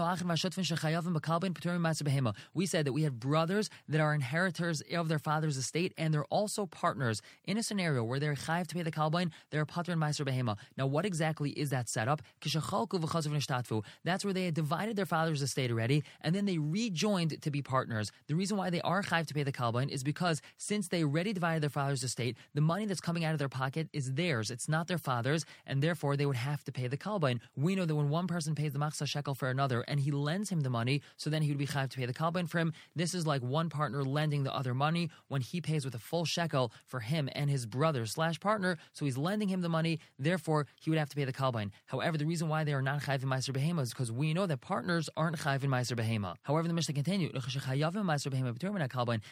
We 2.54 2.66
said 2.66 2.86
that 2.86 2.94
we 2.94 3.04
have 3.04 3.20
brothers 3.20 3.70
that 3.88 4.02
are 4.02 4.14
inheritors 4.14 4.82
of 4.94 5.08
their 5.08 5.20
father's 5.20 5.58
estate, 5.58 5.94
and 5.98 6.14
they're 6.14 6.26
also 6.26 6.66
partners 6.66 7.22
in 7.46 7.58
a 7.58 7.64
scenario 7.64 8.04
where 8.04 8.20
they're 8.20 8.36
chayiv 8.36 8.68
to 8.68 8.76
pay 8.76 8.84
the 8.84 8.92
kalbain. 8.92 9.32
They're 9.52 9.66
pater 9.66 9.92
and 9.92 10.02
meiser 10.02 10.26
behema. 10.26 10.58
Now, 10.78 10.88
what 10.88 11.06
exactly 11.06 11.52
is 11.52 11.70
that 11.70 11.90
setup? 11.90 12.22
That's 14.04 14.26
where 14.26 14.34
they 14.34 14.46
had 14.46 14.54
divided 14.54 14.96
their 14.96 15.06
father's 15.06 15.42
estate 15.42 15.72
already, 15.72 16.04
and 16.22 16.36
then 16.36 16.46
they 16.46 16.58
rejoined 16.58 17.42
to 17.42 17.49
be 17.52 17.62
partners. 17.62 18.12
The 18.28 18.36
reason 18.36 18.58
why 18.58 18.70
they 18.70 18.82
are 18.82 19.04
chayiv 19.04 19.28
to 19.28 19.34
pay 19.34 19.44
the 19.44 19.52
kalbain 19.52 19.90
is 19.90 20.04
because 20.04 20.42
since 20.58 20.88
they 20.88 21.04
already 21.04 21.34
divided 21.34 21.62
their 21.62 21.70
father's 21.70 22.04
estate, 22.04 22.38
the 22.54 22.62
money 22.62 22.86
that's 22.86 23.02
coming 23.02 23.26
out 23.26 23.34
of 23.34 23.40
their 23.40 23.50
pocket 23.50 23.90
is 23.94 24.14
theirs. 24.14 24.52
It's 24.52 24.70
not 24.70 24.88
their 24.88 24.98
father's, 24.98 25.46
and 25.66 25.82
therefore 25.82 26.18
they 26.18 26.26
would 26.26 26.36
have 26.36 26.64
to 26.66 26.72
pay 26.72 26.88
the 26.88 26.98
kalbain. 26.98 27.40
We 27.56 27.76
know 27.76 27.86
that 27.86 27.96
when 27.96 28.10
one 28.10 28.28
person 28.28 28.56
pays 28.56 28.74
the 28.74 28.80
machsa 28.80 29.08
shekel 29.08 29.36
for 29.36 29.50
another, 29.50 29.82
and 29.82 30.00
he 30.00 30.12
lends 30.12 30.50
him 30.50 30.62
the 30.62 30.70
money, 30.70 31.02
so 31.18 31.30
then 31.30 31.42
he 31.42 31.50
would 31.50 31.58
be 31.58 31.68
chayiv 31.68 31.90
to 31.92 31.98
pay 31.98 32.06
the 32.06 32.14
kalbain 32.14 32.50
for 32.50 32.60
him. 32.60 32.74
This 32.96 33.14
is 33.14 33.26
like 33.26 33.42
one 33.42 33.70
partner 33.70 34.04
lending 34.04 34.44
the 34.44 34.56
other 34.56 34.74
money 34.74 35.10
when 35.28 35.42
he 35.42 35.62
pays 35.62 35.86
with 35.86 35.96
a 35.96 36.00
full 36.00 36.26
shekel 36.26 36.72
for 36.86 37.00
him 37.00 37.30
and 37.34 37.50
his 37.50 37.66
brother 37.66 38.06
slash 38.06 38.40
partner. 38.40 38.78
So 38.94 39.06
he's 39.06 39.18
lending 39.18 39.50
him 39.50 39.62
the 39.62 39.70
money, 39.70 40.00
therefore 40.18 40.68
he 40.80 40.90
would 40.90 41.00
have 41.00 41.10
to 41.10 41.16
pay 41.16 41.26
the 41.26 41.34
kalbain. 41.34 41.72
However, 41.88 42.18
the 42.18 42.26
reason 42.26 42.50
why 42.50 42.64
they 42.64 42.74
are 42.74 42.82
not 42.82 43.02
chayiv 43.04 43.24
in 43.24 43.30
meiser 43.30 43.52
behema 43.52 43.82
is 43.82 43.90
because 43.90 44.12
we 44.12 44.34
know 44.34 44.46
that 44.46 44.62
partners 44.62 45.10
aren't 45.16 45.38
chayiv 45.38 45.64
in 45.64 45.70
meiser 45.70 45.96
behema. 45.96 46.36
However, 46.44 46.68
the 46.68 46.74
Mishnah 46.74 46.94
continues, 46.94 47.32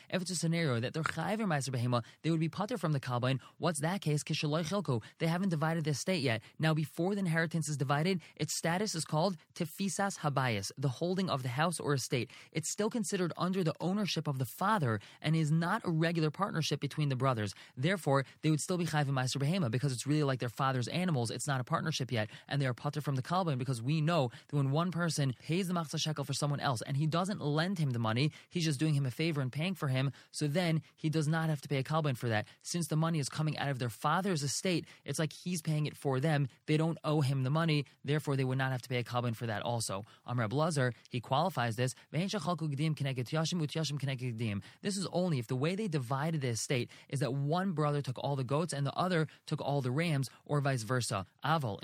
if 0.10 0.22
it's 0.22 0.32
a 0.32 0.36
scenario 0.36 0.80
that 0.80 0.94
they're 0.94 1.04
chayiv 1.04 1.40
in 1.40 1.48
meiser 1.48 1.70
behema, 1.70 2.04
they 2.24 2.32
would 2.32 2.40
be 2.40 2.50
putter 2.50 2.78
from 2.78 2.94
the 2.94 3.00
kalbain. 3.00 3.40
What's 3.58 3.80
that 3.80 4.02
case? 4.02 4.24
They 5.20 5.28
haven't 5.28 5.50
divided 5.50 5.84
the 5.84 5.92
estate 5.92 6.22
yet. 6.22 6.42
Now, 6.60 6.74
before 6.74 7.16
the 7.16 7.20
inheritance 7.20 7.70
is 7.70 7.78
divided, 7.78 8.22
its 8.36 8.54
status 8.54 8.96
is 8.96 9.06
called 9.06 9.38
tefisas 9.56 10.20
habayis, 10.20 10.72
the 10.78 10.90
holding 10.90 11.30
of 11.30 11.44
the 11.44 11.50
house 11.50 11.80
or 11.80 11.94
estate. 11.94 12.32
It's 12.52 12.70
still 12.70 12.90
considered 12.90 13.34
under 13.38 13.64
the 13.64 13.74
ownership 13.80 14.28
of 14.28 14.40
the 14.40 14.46
father 14.46 15.00
and 15.22 15.36
is 15.36 15.52
not 15.52 15.82
a 15.86 15.92
regular 15.92 16.32
partnership 16.32 16.80
between 16.80 17.10
the 17.10 17.16
brothers. 17.16 17.54
Therefore, 17.76 18.26
they 18.42 18.50
would 18.50 18.62
still 18.62 18.78
be 18.78 18.86
chayv 18.86 19.06
meiser 19.08 19.38
behema 19.38 19.70
because 19.70 19.92
it's 19.92 20.08
really 20.08 20.24
like 20.24 20.40
their 20.40 20.50
father's 20.50 20.88
animals. 20.88 21.32
It's 21.32 21.48
not 21.48 21.62
a 21.62 21.64
partnership 21.64 22.12
yet, 22.12 22.30
and 22.48 22.62
they 22.62 22.66
are 22.66 22.74
putter 22.74 23.02
from 23.02 23.16
the 23.16 23.22
kalbain 23.22 23.58
because 23.58 23.82
we 23.82 24.02
know 24.02 24.32
that 24.50 24.56
when 24.56 24.72
one 24.72 24.92
person 24.92 25.36
pays 25.44 25.68
the 25.68 25.74
machzah 25.74 26.00
shekel 26.00 26.24
for 26.24 26.34
someone 26.34 26.60
else 26.60 26.82
and 26.82 26.98
he 26.98 27.06
doesn't 27.06 27.42
lend 27.42 27.80
him 27.80 27.92
the 27.92 27.97
money, 28.00 28.32
he's 28.50 28.66
just 28.66 28.80
doing 28.80 28.94
him 28.94 29.06
a 29.06 29.12
favor 29.12 29.42
and 29.42 29.52
paying 29.52 29.76
for 29.76 29.88
him. 29.88 30.12
So 30.32 30.48
then 30.48 30.82
he 30.96 31.10
does 31.10 31.28
not 31.28 31.50
have 31.50 31.62
to 31.62 31.68
pay 31.68 31.78
a 31.78 31.84
kalbain 31.84 32.18
for 32.18 32.30
that. 32.30 32.46
Since 32.62 32.88
the 32.88 32.96
money 32.96 33.20
is 33.20 33.30
coming 33.30 33.58
out 33.58 33.70
of 33.70 33.80
their 33.80 33.90
father's 33.90 34.44
estate, 34.44 34.86
it's 35.06 35.20
like 35.20 35.34
he's 35.34 35.62
paying 35.62 35.86
it 35.86 35.96
for 35.96 36.20
them. 36.20 36.48
They 36.66 36.78
don't 36.78 36.98
owe 37.04 37.22
him 37.22 37.44
the 37.44 37.50
money, 37.50 37.86
therefore 38.04 38.36
they 38.36 38.44
would 38.44 38.58
not 38.58 38.72
have 38.72 38.82
to 38.82 38.90
pay 38.90 38.98
a 38.98 39.04
kalbain 39.04 39.36
for 39.36 39.46
that 39.46 39.62
also. 39.62 40.06
Amr 40.26 40.48
Blazer, 40.48 40.94
he 41.10 41.20
qualifies 41.20 41.76
this. 41.76 41.96
This 42.12 42.34
is 44.98 45.08
only 45.12 45.40
if 45.40 45.48
the 45.48 45.56
way 45.56 45.76
they 45.76 45.88
divided 45.88 46.42
the 46.42 46.50
estate 46.50 46.90
is 47.10 47.20
that 47.20 47.34
one 47.34 47.72
brother 47.72 48.02
took 48.02 48.18
all 48.24 48.36
the 48.36 48.44
goats 48.44 48.74
and 48.74 48.86
the 48.86 48.94
other 48.94 49.28
took 49.46 49.62
all 49.62 49.82
the 49.82 49.92
rams, 49.92 50.30
or 50.46 50.62
vice 50.62 50.84
versa. 50.84 51.26
Aval, 51.44 51.80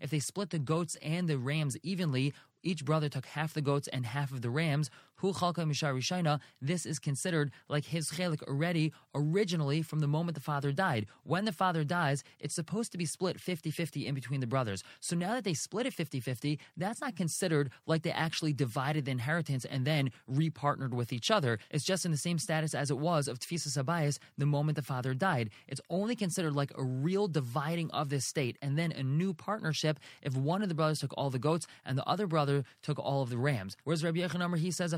if 0.00 0.10
they 0.10 0.18
split 0.18 0.50
the 0.50 0.58
goats 0.58 0.96
and 1.02 1.28
the 1.28 1.38
rams 1.38 1.76
evenly, 1.82 2.34
each 2.66 2.84
brother 2.84 3.08
took 3.08 3.26
half 3.26 3.54
the 3.54 3.62
goats 3.62 3.88
and 3.88 4.04
half 4.04 4.32
of 4.32 4.42
the 4.42 4.50
rams. 4.50 4.90
Hu 5.18 5.32
chalka 5.32 6.40
This 6.60 6.86
is 6.86 6.98
considered 6.98 7.52
like 7.68 7.84
his 7.86 8.10
chelik 8.10 8.42
already, 8.42 8.92
originally 9.14 9.82
from 9.82 10.00
the 10.00 10.06
moment 10.06 10.34
the 10.34 10.40
father 10.40 10.72
died. 10.72 11.06
When 11.22 11.44
the 11.44 11.52
father 11.52 11.84
dies, 11.84 12.22
it's 12.38 12.54
supposed 12.54 12.92
to 12.92 12.98
be 12.98 13.06
split 13.06 13.38
50-50 13.38 14.06
in 14.06 14.14
between 14.14 14.40
the 14.40 14.46
brothers. 14.46 14.82
So 15.00 15.16
now 15.16 15.34
that 15.34 15.44
they 15.44 15.54
split 15.54 15.86
it 15.86 15.96
50-50, 15.96 16.58
that's 16.76 17.00
not 17.00 17.16
considered 17.16 17.70
like 17.86 18.02
they 18.02 18.10
actually 18.10 18.52
divided 18.52 19.04
the 19.04 19.10
inheritance 19.10 19.64
and 19.64 19.86
then 19.86 20.10
repartnered 20.30 20.90
with 20.92 21.12
each 21.12 21.30
other. 21.30 21.58
It's 21.70 21.84
just 21.84 22.04
in 22.04 22.10
the 22.10 22.16
same 22.16 22.38
status 22.38 22.74
as 22.74 22.90
it 22.90 22.98
was 22.98 23.28
of 23.28 23.38
tfisa 23.38 23.68
sabayas 23.68 24.18
the 24.36 24.46
moment 24.46 24.76
the 24.76 24.82
father 24.82 25.14
died. 25.14 25.50
It's 25.68 25.80
only 25.90 26.16
considered 26.16 26.54
like 26.54 26.72
a 26.76 26.84
real 26.84 27.28
dividing 27.28 27.90
of 27.90 28.08
the 28.08 28.20
state 28.20 28.58
and 28.60 28.78
then 28.78 28.92
a 28.92 29.02
new 29.02 29.32
partnership 29.32 29.98
if 30.22 30.36
one 30.36 30.62
of 30.62 30.68
the 30.68 30.74
brothers 30.74 31.00
took 31.00 31.14
all 31.16 31.30
the 31.30 31.38
goats 31.38 31.66
and 31.84 31.96
the 31.96 32.06
other 32.06 32.26
brother 32.26 32.64
took 32.82 32.98
all 32.98 33.22
of 33.22 33.30
the 33.30 33.38
rams. 33.38 33.76
Whereas 33.84 34.04
Rabbi 34.04 34.18
Yochanan, 34.18 34.58
he 34.58 34.70
says, 34.70 34.92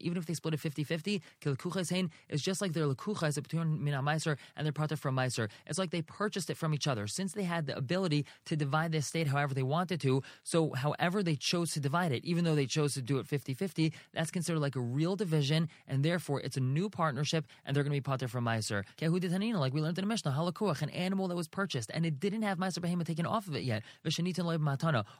even 0.00 0.16
if 0.16 0.26
they 0.26 0.34
split 0.34 0.54
it 0.54 0.60
50-50, 0.60 1.20
it's 2.28 2.42
just 2.42 2.60
like 2.60 2.72
their 2.72 2.86
lekuchas 2.86 3.42
between 3.42 3.82
mina 3.82 4.02
meiser 4.02 4.36
and 4.56 4.64
their 4.64 4.72
partner 4.72 4.96
from 4.96 5.16
meiser. 5.16 5.48
It's 5.66 5.78
like 5.78 5.90
they 5.90 6.02
purchased 6.02 6.50
it 6.50 6.56
from 6.56 6.74
each 6.74 6.86
other. 6.86 7.06
Since 7.06 7.32
they 7.32 7.44
had 7.44 7.66
the 7.66 7.76
ability 7.76 8.26
to 8.46 8.56
divide 8.56 8.92
the 8.92 8.98
estate 8.98 9.26
however 9.26 9.54
they 9.54 9.62
wanted 9.62 10.00
to, 10.02 10.22
so 10.42 10.72
however 10.72 11.22
they 11.22 11.36
chose 11.36 11.72
to 11.72 11.80
divide 11.80 12.12
it, 12.12 12.24
even 12.24 12.44
though 12.44 12.54
they 12.54 12.66
chose 12.66 12.94
to 12.94 13.02
do 13.02 13.18
it 13.18 13.26
50-50, 13.26 13.92
that's 14.12 14.30
considered 14.30 14.60
like 14.60 14.76
a 14.76 14.80
real 14.80 15.16
division, 15.16 15.68
and 15.86 16.04
therefore 16.04 16.40
it's 16.40 16.56
a 16.56 16.60
new 16.60 16.88
partnership, 16.88 17.46
and 17.64 17.74
they're 17.74 17.82
going 17.82 17.92
to 17.92 17.96
be 17.96 18.00
partner 18.00 18.28
from 18.28 18.44
meiser. 18.44 18.84
Like 19.00 19.72
we 19.74 19.80
learned 19.80 19.98
in 19.98 20.02
the 20.02 20.08
Mishnah, 20.08 20.32
halakuach, 20.32 20.82
an 20.82 20.90
animal 20.90 21.28
that 21.28 21.36
was 21.36 21.48
purchased, 21.48 21.90
and 21.92 22.04
it 22.06 22.20
didn't 22.20 22.42
have 22.42 22.58
meiser 22.58 22.78
behema 22.78 23.04
taken 23.04 23.26
off 23.26 23.48
of 23.48 23.56
it 23.56 23.62
yet. 23.64 23.82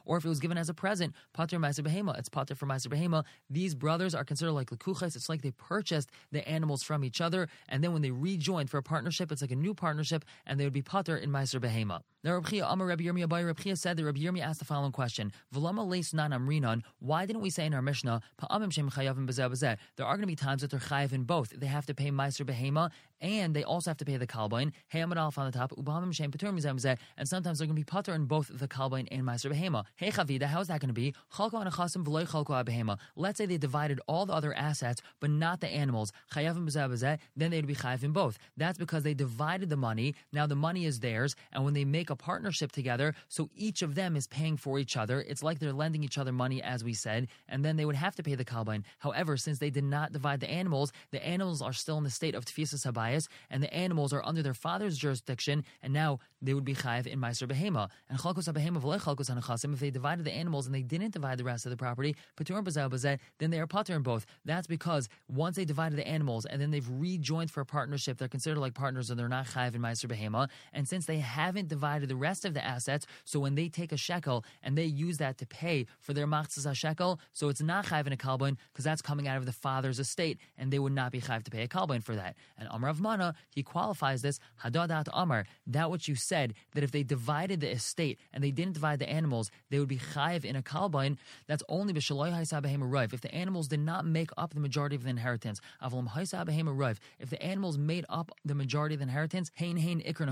Or 0.05 0.17
or 0.17 0.17
if 0.17 0.25
it 0.25 0.29
was 0.29 0.39
given 0.39 0.57
as 0.57 0.69
a 0.69 0.73
present, 0.73 1.13
pater 1.33 1.59
ma'aser 1.59 1.81
behema, 1.81 2.17
it's 2.17 2.29
pater 2.29 2.55
for 2.67 2.73
ma'aser 2.73 2.87
behema. 2.87 3.23
These 3.49 3.75
brothers 3.75 4.13
are 4.13 4.23
considered 4.23 4.53
like 4.53 4.69
lekuches. 4.69 5.15
It's 5.15 5.29
like 5.29 5.41
they 5.41 5.51
purchased 5.51 6.09
the 6.31 6.47
animals 6.47 6.83
from 6.83 7.03
each 7.03 7.21
other, 7.21 7.47
and 7.69 7.83
then 7.83 7.93
when 7.93 8.01
they 8.01 8.11
rejoined 8.11 8.69
for 8.69 8.77
a 8.77 8.83
partnership, 8.83 9.31
it's 9.31 9.41
like 9.41 9.51
a 9.51 9.55
new 9.55 9.73
partnership, 9.73 10.25
and 10.45 10.59
they 10.59 10.63
would 10.63 10.73
be 10.73 10.81
pater 10.81 11.17
in 11.17 11.31
ma'aser 11.31 11.59
behema. 11.59 12.01
Now, 12.27 12.33
Rabbi 12.33 12.57
Amar 12.57 12.87
Rabbi 12.87 13.05
Yirmiyah, 13.05 13.29
by 13.29 13.41
Rabbi 13.41 13.73
said 13.75 13.95
that 13.95 14.03
Rabbi 14.03 14.19
Yirmiyah 14.19 14.41
asked 14.41 14.59
the 14.59 14.65
following 14.65 14.91
question: 14.91 15.31
V'lama 15.55 15.87
leis? 15.87 16.83
Why 16.99 17.25
didn't 17.25 17.41
we 17.41 17.49
say 17.49 17.65
in 17.65 17.73
our 17.73 17.81
Mishnah, 17.81 18.19
Pa'amim 18.41 18.69
shem 18.69 18.89
chayavim 18.89 19.25
b'zeh 19.25 19.77
There 19.95 20.05
are 20.05 20.15
going 20.17 20.23
to 20.23 20.27
be 20.27 20.35
times 20.35 20.59
that 20.59 20.71
they're 20.71 20.79
chayav 20.81 21.13
in 21.13 21.23
both. 21.23 21.51
They 21.51 21.67
have 21.67 21.85
to 21.85 21.93
pay 21.93 22.11
meiser 22.11 22.45
behema, 22.45 22.91
and 23.21 23.55
they 23.55 23.63
also 23.63 23.91
have 23.91 23.97
to 23.99 24.05
pay 24.05 24.17
the 24.17 24.27
kalbain. 24.27 24.73
Hey 24.89 24.99
amad 24.99 25.15
alf 25.15 25.37
on 25.37 25.49
the 25.49 25.57
top. 25.57 25.71
Ubamim 25.71 26.13
shem 26.13 26.29
patur 26.29 26.53
mizeh 26.53 26.97
And 27.17 27.29
sometimes 27.29 27.59
they're 27.59 27.65
going 27.65 27.77
to 27.77 27.79
be 27.79 27.85
putter 27.85 28.13
in 28.13 28.25
both 28.25 28.51
the 28.51 28.67
kalbain 28.67 29.07
and 29.09 29.23
meiser 29.23 29.49
behema. 29.49 29.85
Hey 29.95 30.11
chavida, 30.11 30.43
how 30.43 30.59
is 30.59 30.67
that 30.67 30.81
going 30.81 30.89
to 30.89 30.93
be? 30.93 31.13
Chalko 31.33 31.65
anachasim 31.65 32.03
v'loy 32.03 32.27
chalko 32.27 32.61
behema. 32.65 32.99
Let's 33.15 33.37
say 33.37 33.45
they 33.45 33.57
divided 33.57 34.01
all 34.05 34.25
the 34.25 34.33
other 34.33 34.53
assets, 34.53 35.01
but 35.21 35.29
not 35.29 35.61
the 35.61 35.69
animals. 35.69 36.11
Chayavim 36.33 36.67
b'zeh 36.67 37.19
Then 37.37 37.51
they'd 37.51 37.65
be 37.65 37.75
chayav 37.75 38.03
in 38.03 38.11
both. 38.11 38.37
That's 38.57 38.77
because 38.77 39.03
they 39.03 39.13
divided 39.13 39.69
the 39.69 39.77
money. 39.77 40.15
Now 40.33 40.45
the 40.45 40.57
money 40.57 40.85
is 40.85 40.99
theirs, 40.99 41.37
and 41.53 41.63
when 41.63 41.73
they 41.73 41.85
make 41.85 42.09
a 42.09 42.16
partnership 42.17 42.71
together, 42.71 43.13
so 43.27 43.49
each 43.55 43.81
of 43.81 43.95
them 43.95 44.15
is 44.15 44.27
paying 44.27 44.57
for 44.57 44.79
each 44.79 44.97
other. 44.97 45.21
It's 45.21 45.43
like 45.43 45.59
they're 45.59 45.73
lending 45.73 46.03
each 46.03 46.17
other 46.17 46.31
money, 46.31 46.61
as 46.61 46.83
we 46.83 46.93
said, 46.93 47.27
and 47.47 47.63
then 47.63 47.77
they 47.77 47.85
would 47.85 47.95
have 47.95 48.15
to 48.15 48.23
pay 48.23 48.35
the 48.35 48.45
kalbain. 48.45 48.83
However, 48.99 49.37
since 49.37 49.59
they 49.59 49.69
did 49.69 49.83
not 49.83 50.11
divide 50.11 50.39
the 50.39 50.49
animals, 50.49 50.91
the 51.11 51.25
animals 51.25 51.61
are 51.61 51.73
still 51.73 51.97
in 51.97 52.03
the 52.03 52.09
state 52.09 52.35
of 52.35 52.45
tefisas 52.45 52.85
habayis, 52.85 53.27
and 53.49 53.63
the 53.63 53.73
animals 53.73 54.13
are 54.13 54.25
under 54.25 54.41
their 54.41 54.53
father's 54.53 54.97
jurisdiction, 54.97 55.63
and 55.81 55.93
now 55.93 56.19
they 56.41 56.53
would 56.53 56.65
be 56.65 56.75
chayiv 56.75 57.07
in 57.07 57.19
meiser 57.19 57.47
behema. 57.47 57.89
And 58.09 58.19
chalkos 58.19 58.47
behema 58.51 58.81
chalkos. 58.81 59.73
If 59.73 59.79
they 59.79 59.89
divided 59.89 60.25
the 60.25 60.31
animals 60.31 60.65
and 60.65 60.73
they 60.73 60.81
didn't 60.81 61.13
divide 61.13 61.37
the 61.37 61.43
rest 61.43 61.65
of 61.65 61.69
the 61.69 61.77
property, 61.77 62.15
Patur 62.35 62.57
and 62.57 63.19
then 63.39 63.49
they 63.51 63.59
are 63.59 63.67
pater 63.67 63.95
in 63.95 64.01
both. 64.01 64.25
That's 64.45 64.67
because 64.67 65.09
once 65.27 65.55
they 65.55 65.65
divided 65.65 65.97
the 65.97 66.07
animals 66.07 66.45
and 66.45 66.61
then 66.61 66.71
they've 66.71 66.87
rejoined 66.89 67.51
for 67.51 67.61
a 67.61 67.65
partnership, 67.65 68.17
they're 68.17 68.27
considered 68.27 68.59
like 68.59 68.73
partners 68.73 69.09
and 69.09 69.19
they're 69.19 69.27
not 69.27 69.47
chayiv 69.47 69.75
in 69.75 69.81
meiser 69.81 70.05
behema. 70.05 70.49
And 70.73 70.87
since 70.87 71.05
they 71.05 71.19
haven't 71.19 71.67
divided 71.67 72.06
the 72.07 72.15
rest 72.15 72.45
of 72.45 72.53
the 72.53 72.63
assets, 72.63 73.05
so 73.25 73.39
when 73.39 73.55
they 73.55 73.69
take 73.69 73.91
a 73.91 73.97
shekel 73.97 74.43
and 74.63 74.77
they 74.77 74.85
use 74.85 75.17
that 75.17 75.37
to 75.37 75.45
pay 75.45 75.85
for 75.99 76.13
their 76.13 76.27
machzas 76.27 76.73
shekel, 76.75 77.19
so 77.33 77.49
it's 77.49 77.61
not 77.61 77.85
chayiv 77.85 78.07
in 78.07 78.13
a 78.13 78.17
kalbin 78.17 78.57
because 78.71 78.85
that's 78.85 79.01
coming 79.01 79.27
out 79.27 79.37
of 79.37 79.45
the 79.45 79.51
father's 79.51 79.99
estate, 79.99 80.37
and 80.57 80.71
they 80.71 80.79
would 80.79 80.93
not 80.93 81.11
be 81.11 81.21
chayiv 81.21 81.43
to 81.43 81.51
pay 81.51 81.63
a 81.63 81.67
kalbin 81.67 82.03
for 82.03 82.15
that. 82.15 82.35
And 82.57 82.67
Amar 82.71 82.89
of 82.89 82.99
Mana, 83.01 83.35
he 83.49 83.63
qualifies 83.63 84.21
this 84.21 84.39
hadadat 84.63 85.07
Amr, 85.13 85.45
that 85.67 85.91
which 85.91 86.07
you 86.07 86.15
said 86.15 86.53
that 86.73 86.83
if 86.83 86.91
they 86.91 87.03
divided 87.03 87.61
the 87.61 87.71
estate 87.71 88.19
and 88.33 88.43
they 88.43 88.51
didn't 88.51 88.73
divide 88.73 88.99
the 88.99 89.09
animals, 89.09 89.51
they 89.69 89.79
would 89.79 89.87
be 89.87 89.97
chayiv 89.97 90.45
in 90.45 90.55
a 90.55 90.61
kalbin. 90.61 91.17
That's 91.47 91.63
only 91.69 91.93
b'shaloi 91.93 92.31
haisabahema 92.31 93.13
If 93.13 93.21
the 93.21 93.33
animals 93.33 93.67
did 93.67 93.79
not 93.79 94.05
make 94.05 94.31
up 94.37 94.53
the 94.53 94.59
majority 94.59 94.95
of 94.95 95.03
the 95.03 95.09
inheritance, 95.09 95.59
avlam 95.81 96.09
haisabahema 96.09 96.95
If 97.19 97.29
the 97.29 97.41
animals 97.41 97.77
made 97.77 98.05
up 98.09 98.31
the 98.45 98.55
majority 98.55 98.95
of 98.95 98.99
the 98.99 99.03
inheritance, 99.03 99.51
hein 99.55 99.77
hein 99.77 100.01
ikr 100.05 100.27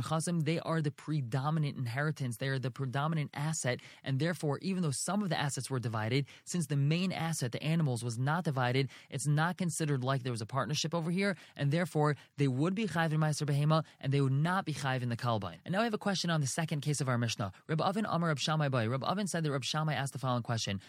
they 0.45 0.59
are 0.59 0.81
the 0.81 0.91
predominant 0.91 1.54
inheritance. 1.63 2.37
They 2.37 2.47
are 2.49 2.59
the 2.59 2.71
predominant 2.71 3.31
asset, 3.33 3.79
and 4.03 4.19
therefore, 4.19 4.59
even 4.61 4.83
though 4.83 4.91
some 4.91 5.23
of 5.23 5.29
the 5.29 5.39
assets 5.39 5.69
were 5.69 5.79
divided, 5.79 6.25
since 6.43 6.67
the 6.67 6.75
main 6.75 7.11
asset, 7.11 7.51
the 7.51 7.63
animals, 7.63 8.03
was 8.03 8.17
not 8.17 8.43
divided, 8.43 8.89
it's 9.09 9.27
not 9.27 9.57
considered 9.57 10.03
like 10.03 10.23
there 10.23 10.31
was 10.31 10.41
a 10.41 10.45
partnership 10.45 10.93
over 10.93 11.11
here, 11.11 11.37
and 11.55 11.71
therefore 11.71 12.15
they 12.37 12.47
would 12.47 12.75
be 12.75 12.87
chayv 12.87 13.13
in 13.13 13.19
Meiser 13.19 13.45
Behema, 13.45 13.83
and 14.01 14.11
they 14.11 14.21
would 14.21 14.31
not 14.31 14.65
be 14.65 14.73
chayv 14.73 15.01
in 15.01 15.09
the 15.09 15.15
Kalbain. 15.15 15.55
And 15.63 15.71
now 15.71 15.81
I 15.81 15.83
have 15.85 15.93
a 15.93 15.99
question 15.99 16.29
on 16.29 16.41
the 16.41 16.47
second 16.47 16.81
case 16.81 16.99
of 16.99 17.07
our 17.07 17.17
Mishnah. 17.17 17.51
Reb 17.67 17.81
Avin 17.81 18.05
Amar 18.05 18.29
Reb 18.29 18.39
Shammai 18.39 18.69
Bay. 18.69 18.87
Reb 18.87 19.03
Avin 19.03 19.27
said 19.27 19.43
that 19.43 19.51
Reb 19.51 19.63
Shammai 19.63 19.93
asked 19.93 20.13
the 20.13 20.19
following 20.19 20.43
question: 20.43 20.81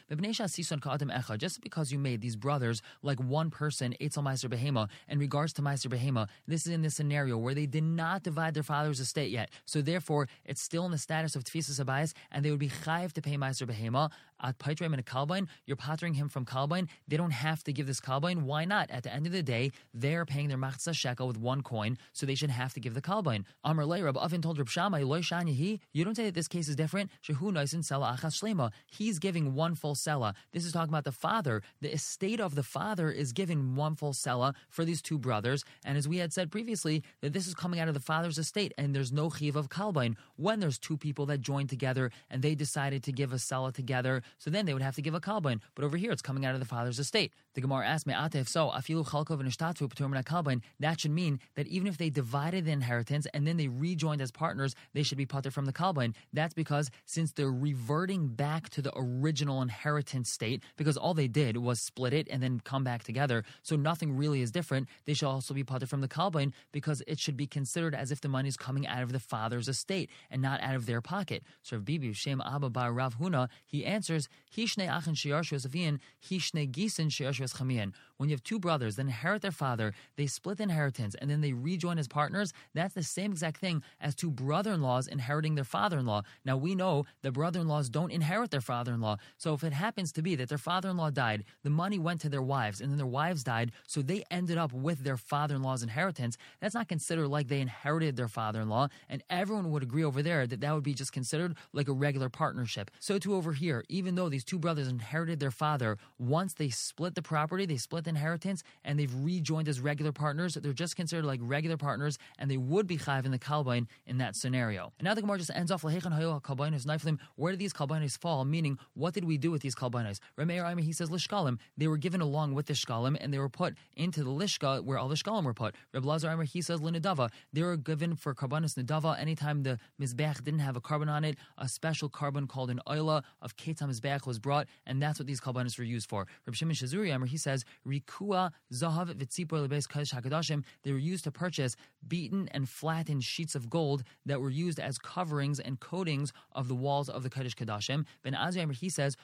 Just 1.38 1.60
because 1.60 1.92
you 1.92 1.98
made 1.98 2.20
these 2.20 2.36
brothers 2.36 2.82
like 3.02 3.20
one 3.20 3.50
person, 3.50 3.94
Eitzel 4.00 4.22
Meiser 4.22 4.48
Behema, 4.48 4.88
in 5.08 5.18
regards 5.18 5.52
to 5.54 5.62
Meiser 5.62 5.88
Behema, 5.88 6.28
this 6.46 6.66
is 6.66 6.72
in 6.72 6.82
the 6.82 6.90
scenario 6.90 7.36
where 7.36 7.54
they 7.54 7.66
did 7.66 7.84
not 7.84 8.22
divide 8.22 8.54
their 8.54 8.62
father's 8.62 9.00
estate 9.00 9.30
yet. 9.30 9.50
So 9.64 9.82
therefore, 9.82 10.28
it's 10.44 10.55
still 10.58 10.84
in 10.84 10.90
the 10.90 10.98
status 10.98 11.36
of 11.36 11.44
Tfisas 11.44 11.82
Abayas, 11.84 12.12
and 12.30 12.44
they 12.44 12.50
would 12.50 12.60
be 12.60 12.68
chayiv 12.68 13.12
to 13.12 13.22
pay 13.22 13.36
Meiser 13.36 13.66
Behema 13.66 14.10
at 14.42 14.58
Paitrim 14.58 14.92
and 14.92 15.00
a 15.00 15.02
Kalbain, 15.02 15.48
you're 15.66 15.76
pattering 15.76 16.14
him 16.14 16.28
from 16.28 16.44
Kalbain. 16.44 16.88
They 17.08 17.16
don't 17.16 17.30
have 17.30 17.64
to 17.64 17.72
give 17.72 17.86
this 17.86 18.00
Kalbain. 18.00 18.42
Why 18.42 18.64
not? 18.64 18.90
At 18.90 19.02
the 19.02 19.12
end 19.12 19.26
of 19.26 19.32
the 19.32 19.42
day, 19.42 19.72
they're 19.94 20.24
paying 20.24 20.48
their 20.48 20.58
Machzah 20.58 20.94
shekel 20.94 21.26
with 21.26 21.38
one 21.38 21.62
coin, 21.62 21.98
so 22.12 22.26
they 22.26 22.34
should 22.34 22.50
have 22.50 22.74
to 22.74 22.80
give 22.80 22.94
the 22.94 23.02
Kalbain. 23.02 23.44
Amr 23.64 23.84
Lei, 23.86 24.02
Rabbi 24.02 24.20
Avin 24.20 24.42
told 24.42 24.58
Rab 24.58 24.68
Shammai, 24.68 25.02
Loi 25.02 25.20
Shanyahi, 25.20 25.80
you 25.92 26.04
don't 26.04 26.14
say 26.14 26.24
that 26.24 26.34
this 26.34 26.48
case 26.48 26.68
is 26.68 26.76
different. 26.76 27.10
Shehu 27.26 27.52
Noisin 27.52 27.84
Sela 27.84 28.18
Achas 28.18 28.40
Shlema. 28.40 28.72
He's 28.86 29.18
giving 29.18 29.54
one 29.54 29.74
full 29.74 29.94
Sela. 29.94 30.34
This 30.52 30.64
is 30.64 30.72
talking 30.72 30.90
about 30.90 31.04
the 31.04 31.12
father. 31.12 31.62
The 31.80 31.92
estate 31.92 32.40
of 32.40 32.54
the 32.54 32.62
father 32.62 33.10
is 33.10 33.32
giving 33.32 33.74
one 33.74 33.96
full 33.96 34.12
Sela 34.12 34.54
for 34.68 34.84
these 34.84 35.02
two 35.02 35.18
brothers. 35.18 35.64
And 35.84 35.96
as 35.96 36.08
we 36.08 36.18
had 36.18 36.32
said 36.32 36.50
previously, 36.50 37.02
that 37.20 37.32
this 37.32 37.46
is 37.46 37.54
coming 37.54 37.80
out 37.80 37.88
of 37.88 37.94
the 37.94 38.00
father's 38.00 38.38
estate, 38.38 38.72
and 38.76 38.94
there's 38.94 39.12
no 39.12 39.30
chiv 39.30 39.56
of 39.56 39.68
Kalbain. 39.68 40.16
When 40.46 40.60
there's 40.60 40.78
two 40.78 40.96
people 40.96 41.26
that 41.26 41.40
joined 41.40 41.70
together 41.70 42.12
and 42.30 42.40
they 42.40 42.54
decided 42.54 43.02
to 43.02 43.10
give 43.10 43.32
a 43.32 43.34
Sela 43.34 43.74
together, 43.74 44.22
so 44.38 44.48
then 44.48 44.64
they 44.64 44.74
would 44.74 44.80
have 44.80 44.94
to 44.94 45.02
give 45.02 45.12
a 45.12 45.18
kalbain. 45.18 45.58
But 45.74 45.84
over 45.84 45.96
here, 45.96 46.12
it's 46.12 46.22
coming 46.22 46.46
out 46.46 46.54
of 46.54 46.60
the 46.60 46.66
father's 46.66 47.00
estate. 47.00 47.32
The 47.54 47.60
Gemara 47.62 47.84
asked 47.84 48.06
me, 48.06 48.14
if 48.14 48.48
so, 48.48 48.70
afilu 48.70 49.04
chalkov 49.04 49.40
and 49.40 50.24
kalbain. 50.24 50.60
That 50.78 51.00
should 51.00 51.10
mean 51.10 51.40
that 51.56 51.66
even 51.66 51.88
if 51.88 51.98
they 51.98 52.10
divided 52.10 52.64
the 52.64 52.70
inheritance 52.70 53.26
and 53.34 53.44
then 53.44 53.56
they 53.56 53.66
rejoined 53.66 54.20
as 54.20 54.30
partners, 54.30 54.76
they 54.94 55.02
should 55.02 55.18
be 55.18 55.26
pater 55.26 55.50
from 55.50 55.64
the 55.64 55.72
kalbain. 55.72 56.14
That's 56.32 56.54
because 56.54 56.92
since 57.06 57.32
they're 57.32 57.50
reverting 57.50 58.28
back 58.28 58.68
to 58.70 58.82
the 58.82 58.92
original 58.94 59.62
inheritance 59.62 60.30
state, 60.30 60.62
because 60.76 60.96
all 60.96 61.14
they 61.14 61.26
did 61.26 61.56
was 61.56 61.80
split 61.80 62.12
it 62.12 62.28
and 62.30 62.40
then 62.40 62.60
come 62.60 62.84
back 62.84 63.02
together, 63.02 63.42
so 63.64 63.74
nothing 63.74 64.16
really 64.16 64.42
is 64.42 64.52
different. 64.52 64.86
They 65.06 65.14
should 65.14 65.26
also 65.26 65.54
be 65.54 65.64
pater 65.64 65.86
from 65.86 66.02
the 66.02 66.08
kalbain 66.08 66.52
because 66.70 67.02
it 67.08 67.18
should 67.18 67.36
be 67.36 67.48
considered 67.48 67.96
as 67.96 68.12
if 68.12 68.20
the 68.20 68.28
money 68.28 68.48
is 68.48 68.56
coming 68.56 68.86
out 68.86 69.02
of 69.02 69.10
the 69.10 69.18
father's 69.18 69.66
estate 69.66 70.08
not 70.40 70.60
out 70.60 70.74
of 70.74 70.86
their 70.86 71.00
pocket. 71.00 71.42
So 71.62 71.78
Bibi 71.78 72.12
Shem 72.12 72.40
Abba 72.40 72.70
Bar 72.70 72.92
Rav 72.92 73.18
Huna, 73.18 73.48
he 73.64 73.84
answers, 73.84 74.28
Hishne 74.54 74.88
achin 74.88 75.14
sheyarshu 75.14 75.64
avian, 75.64 75.98
hishne 76.22 76.70
gisin 76.70 77.08
sheyarshu 77.08 77.52
chamian. 77.54 77.92
When 78.16 78.30
you 78.30 78.34
have 78.34 78.42
two 78.42 78.58
brothers 78.58 78.96
that 78.96 79.02
inherit 79.02 79.42
their 79.42 79.50
father, 79.50 79.92
they 80.16 80.26
split 80.26 80.56
the 80.56 80.62
inheritance 80.62 81.14
and 81.20 81.30
then 81.30 81.42
they 81.42 81.52
rejoin 81.52 81.98
as 81.98 82.08
partners. 82.08 82.52
That's 82.74 82.94
the 82.94 83.02
same 83.02 83.32
exact 83.32 83.60
thing 83.60 83.82
as 84.00 84.14
two 84.14 84.30
brother-in-laws 84.30 85.06
inheriting 85.06 85.54
their 85.54 85.64
father-in-law. 85.64 86.22
Now 86.44 86.56
we 86.56 86.74
know 86.74 87.04
that 87.22 87.32
brother-in-laws 87.32 87.90
don't 87.90 88.10
inherit 88.10 88.50
their 88.50 88.62
father-in-law. 88.62 89.18
So 89.36 89.52
if 89.52 89.62
it 89.64 89.74
happens 89.74 90.12
to 90.12 90.22
be 90.22 90.34
that 90.36 90.48
their 90.48 90.56
father-in-law 90.56 91.10
died, 91.10 91.44
the 91.62 91.70
money 91.70 91.98
went 91.98 92.22
to 92.22 92.30
their 92.30 92.42
wives, 92.42 92.80
and 92.80 92.90
then 92.90 92.96
their 92.96 93.06
wives 93.06 93.44
died, 93.44 93.72
so 93.86 94.00
they 94.00 94.24
ended 94.30 94.56
up 94.56 94.72
with 94.72 95.04
their 95.04 95.18
father-in-law's 95.18 95.82
inheritance. 95.82 96.38
That's 96.60 96.74
not 96.74 96.88
considered 96.88 97.28
like 97.28 97.48
they 97.48 97.60
inherited 97.60 98.16
their 98.16 98.28
father-in-law, 98.28 98.88
and 99.10 99.22
everyone 99.28 99.70
would 99.72 99.82
agree 99.82 100.04
over 100.04 100.22
there 100.22 100.46
that 100.46 100.60
that 100.60 100.74
would 100.74 100.84
be 100.84 100.94
just 100.94 101.12
considered 101.12 101.56
like 101.74 101.88
a 101.88 101.92
regular 101.92 102.30
partnership. 102.30 102.90
So 102.98 103.18
too 103.18 103.34
over 103.34 103.52
here, 103.52 103.84
even 103.90 104.14
though 104.14 104.30
these 104.30 104.44
two 104.44 104.58
brothers 104.58 104.88
inherited 104.88 105.38
their 105.38 105.50
father, 105.50 105.98
once 106.18 106.54
they 106.54 106.70
split 106.70 107.14
the 107.14 107.22
property, 107.22 107.66
they 107.66 107.76
split 107.76 108.05
inheritance, 108.06 108.62
and 108.84 108.98
they've 108.98 109.14
rejoined 109.14 109.68
as 109.68 109.80
regular 109.80 110.12
partners. 110.12 110.54
They're 110.54 110.72
just 110.72 110.96
considered 110.96 111.24
like 111.24 111.40
regular 111.42 111.76
partners, 111.76 112.18
and 112.38 112.50
they 112.50 112.56
would 112.56 112.86
be 112.86 112.98
chayv 112.98 113.24
in 113.24 113.30
the 113.30 113.38
kalbain 113.38 113.86
in 114.06 114.18
that 114.18 114.36
scenario. 114.36 114.92
And 114.98 115.04
now 115.04 115.14
the 115.14 115.20
Gemara 115.20 115.38
just 115.38 115.50
ends 115.54 115.70
off 115.70 115.82
kalbainos. 115.82 117.18
Where 117.36 117.52
did 117.52 117.60
these 117.60 117.72
kalbainos 117.72 118.18
fall? 118.18 118.44
Meaning, 118.44 118.78
what 118.94 119.14
did 119.14 119.24
we 119.24 119.38
do 119.38 119.50
with 119.50 119.62
these 119.62 119.74
kalbainos? 119.74 120.20
Rameir 120.38 120.64
Aimi 120.64 120.80
he 120.80 120.92
says 120.92 121.10
lishkalim. 121.10 121.58
They 121.76 121.88
were 121.88 121.96
given 121.96 122.20
along 122.20 122.54
with 122.54 122.66
the 122.66 122.74
shkalim, 122.74 123.16
and 123.20 123.32
they 123.32 123.38
were 123.38 123.48
put 123.48 123.74
into 123.96 124.24
the 124.24 124.30
lishka 124.30 124.82
where 124.84 124.98
all 124.98 125.08
the 125.08 125.14
shkalim 125.14 125.44
were 125.44 125.54
put. 125.54 125.74
Reb 125.92 126.04
Lazar 126.04 126.30
Aimer 126.30 126.44
he 126.44 126.62
says 126.62 126.80
linadava. 126.80 127.30
They 127.52 127.62
were 127.62 127.76
given 127.76 128.16
for 128.16 128.34
karbanis 128.34 128.76
nadava. 128.76 129.18
Anytime 129.18 129.62
the 129.62 129.78
mizbech 130.00 130.42
didn't 130.44 130.60
have 130.60 130.76
a 130.76 130.80
korban 130.80 131.10
on 131.10 131.24
it, 131.24 131.36
a 131.58 131.68
special 131.68 132.08
korban 132.08 132.48
called 132.48 132.70
an 132.70 132.80
oila 132.86 133.22
of 133.42 133.56
ketam 133.56 133.90
mizbech 133.90 134.26
was 134.26 134.38
brought, 134.38 134.66
and 134.86 135.02
that's 135.02 135.18
what 135.18 135.26
these 135.26 135.40
kalbanis 135.40 135.78
were 135.78 135.84
used 135.84 136.08
for. 136.08 136.26
Reb 136.46 136.54
Shimon 136.54 136.74
Shazuri 136.74 137.12
Aimer 137.12 137.26
he 137.26 137.36
says 137.36 137.64
rikua 138.00 138.52
zahav 138.72 139.14
v'tzipor 139.14 139.66
lebes 139.66 139.86
kadosh 139.86 140.14
hakadashim. 140.14 140.64
They 140.82 140.92
were 140.92 140.98
used 140.98 141.24
to 141.24 141.30
purchase 141.30 141.76
beaten 142.06 142.48
and 142.52 142.68
flattened 142.68 143.24
sheets 143.24 143.54
of 143.54 143.70
gold 143.70 144.04
that 144.24 144.40
were 144.40 144.50
used 144.50 144.78
as 144.78 144.98
coverings 144.98 145.60
and 145.60 145.80
coatings 145.80 146.32
of 146.52 146.68
the 146.68 146.74
walls 146.74 147.08
of 147.08 147.22
the 147.22 147.30
Kaddish 147.30 147.56
Kadashim. 147.56 148.04
Ben 148.22 148.34
Azzai 148.34 148.66
he 148.74 148.88
says, 148.88 149.16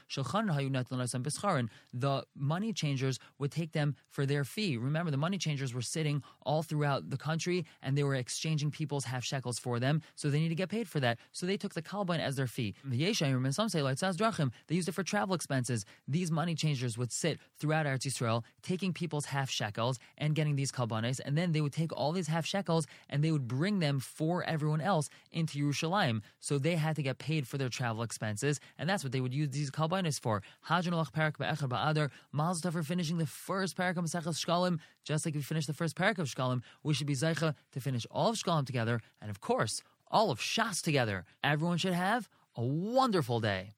the 1.93 2.25
money 2.37 2.73
changers 2.73 3.19
would 3.39 3.51
take 3.51 3.73
them 3.73 3.97
for 4.09 4.27
their 4.27 4.45
fee. 4.45 4.77
Remember, 4.77 5.11
the 5.11 5.17
money 5.17 5.39
changers 5.39 5.75
were 5.75 5.83
sitting 5.83 6.23
all 6.43 6.63
throughout 6.63 7.11
the 7.11 7.17
country 7.17 7.65
and 7.83 7.97
they 7.97 8.03
were 8.03 8.15
exchanging 8.15 8.71
people's 8.71 9.05
half 9.05 9.25
shekels 9.25 9.59
for 9.59 9.79
them, 9.81 10.03
so 10.15 10.31
they 10.31 10.39
need 10.39 10.49
to 10.49 10.55
get 10.55 10.69
paid 10.69 10.89
for 10.89 11.01
that. 11.01 11.19
So 11.33 11.47
they 11.47 11.57
took 11.57 11.75
the 11.75 11.83
kalbain 11.83 12.21
as 12.21 12.37
their 12.37 12.47
fee. 12.47 12.75
Some 12.83 13.69
say, 13.69 13.83
they 13.83 14.75
used 14.75 14.89
it 14.89 14.93
for 14.93 15.03
travel 15.03 15.35
expenses. 15.35 15.85
These 16.09 16.31
money 16.31 16.55
changers 16.55 16.97
would 16.97 17.13
sit 17.13 17.39
throughout 17.59 17.87
Eretz 17.87 18.07
Yisrael, 18.07 18.45
taking 18.63 18.93
people's 18.93 19.27
half 19.27 19.51
shekels 19.51 19.99
and 20.19 20.35
getting 20.35 20.57
these 20.57 20.73
kalbanis, 20.73 21.21
and 21.25 21.37
then 21.37 21.53
they 21.53 21.61
would 21.61 21.73
take 21.73 21.93
all 21.93 22.13
these 22.13 22.29
half 22.29 22.47
shekels 22.47 22.87
and 23.09 23.23
they 23.23 23.31
would 23.31 23.49
bring 23.49 23.81
them 23.81 24.01
for 24.01 24.45
everyone 24.45 24.81
else 24.81 25.09
into 25.31 25.59
Yerushalayim. 25.59 26.23
So 26.41 26.59
they 26.59 26.77
had 26.77 26.97
to 26.97 27.03
get 27.03 27.19
paid 27.19 27.47
for 27.47 27.59
their 27.59 27.69
travel 27.69 28.03
expenses, 28.03 28.61
and 28.79 28.89
that's 28.89 29.03
what 29.05 29.13
they 29.13 29.21
would 29.21 29.35
use 29.35 29.51
these 29.51 29.71
kalbainis 29.71 30.21
for. 30.21 30.43
Hadran 30.69 30.93
parak 31.13 31.39
be'echad 31.39 31.69
ba'adar. 31.69 32.11
Mazel 32.33 32.71
for 32.71 32.83
finishing 32.83 33.19
the 33.19 33.27
first 33.27 33.77
parak 33.77 33.97
of 33.97 34.05
Masechah 34.05 34.29
Shkalim. 34.29 34.79
Just 35.05 35.25
like 35.27 35.35
we 35.35 35.43
finished 35.43 35.67
the 35.67 35.75
first 35.75 35.97
parak 35.97 36.19
of 36.19 36.29
Shkalim, 36.29 36.63
we 36.83 36.95
should 36.95 37.07
be 37.07 37.15
zeicha 37.15 37.55
to 37.73 37.81
finish 37.81 38.07
all 38.11 38.31
of 38.31 38.37
Shkalim 38.37 38.67
together, 38.67 39.01
and 39.21 39.31
of 39.31 39.41
course, 39.41 39.83
all 40.11 40.31
of 40.31 40.39
Shas 40.39 40.83
together. 40.83 41.25
Everyone 41.43 41.79
should 41.79 41.95
have 41.95 42.29
a 42.57 42.63
wonderful 42.63 43.41
day. 43.41 43.71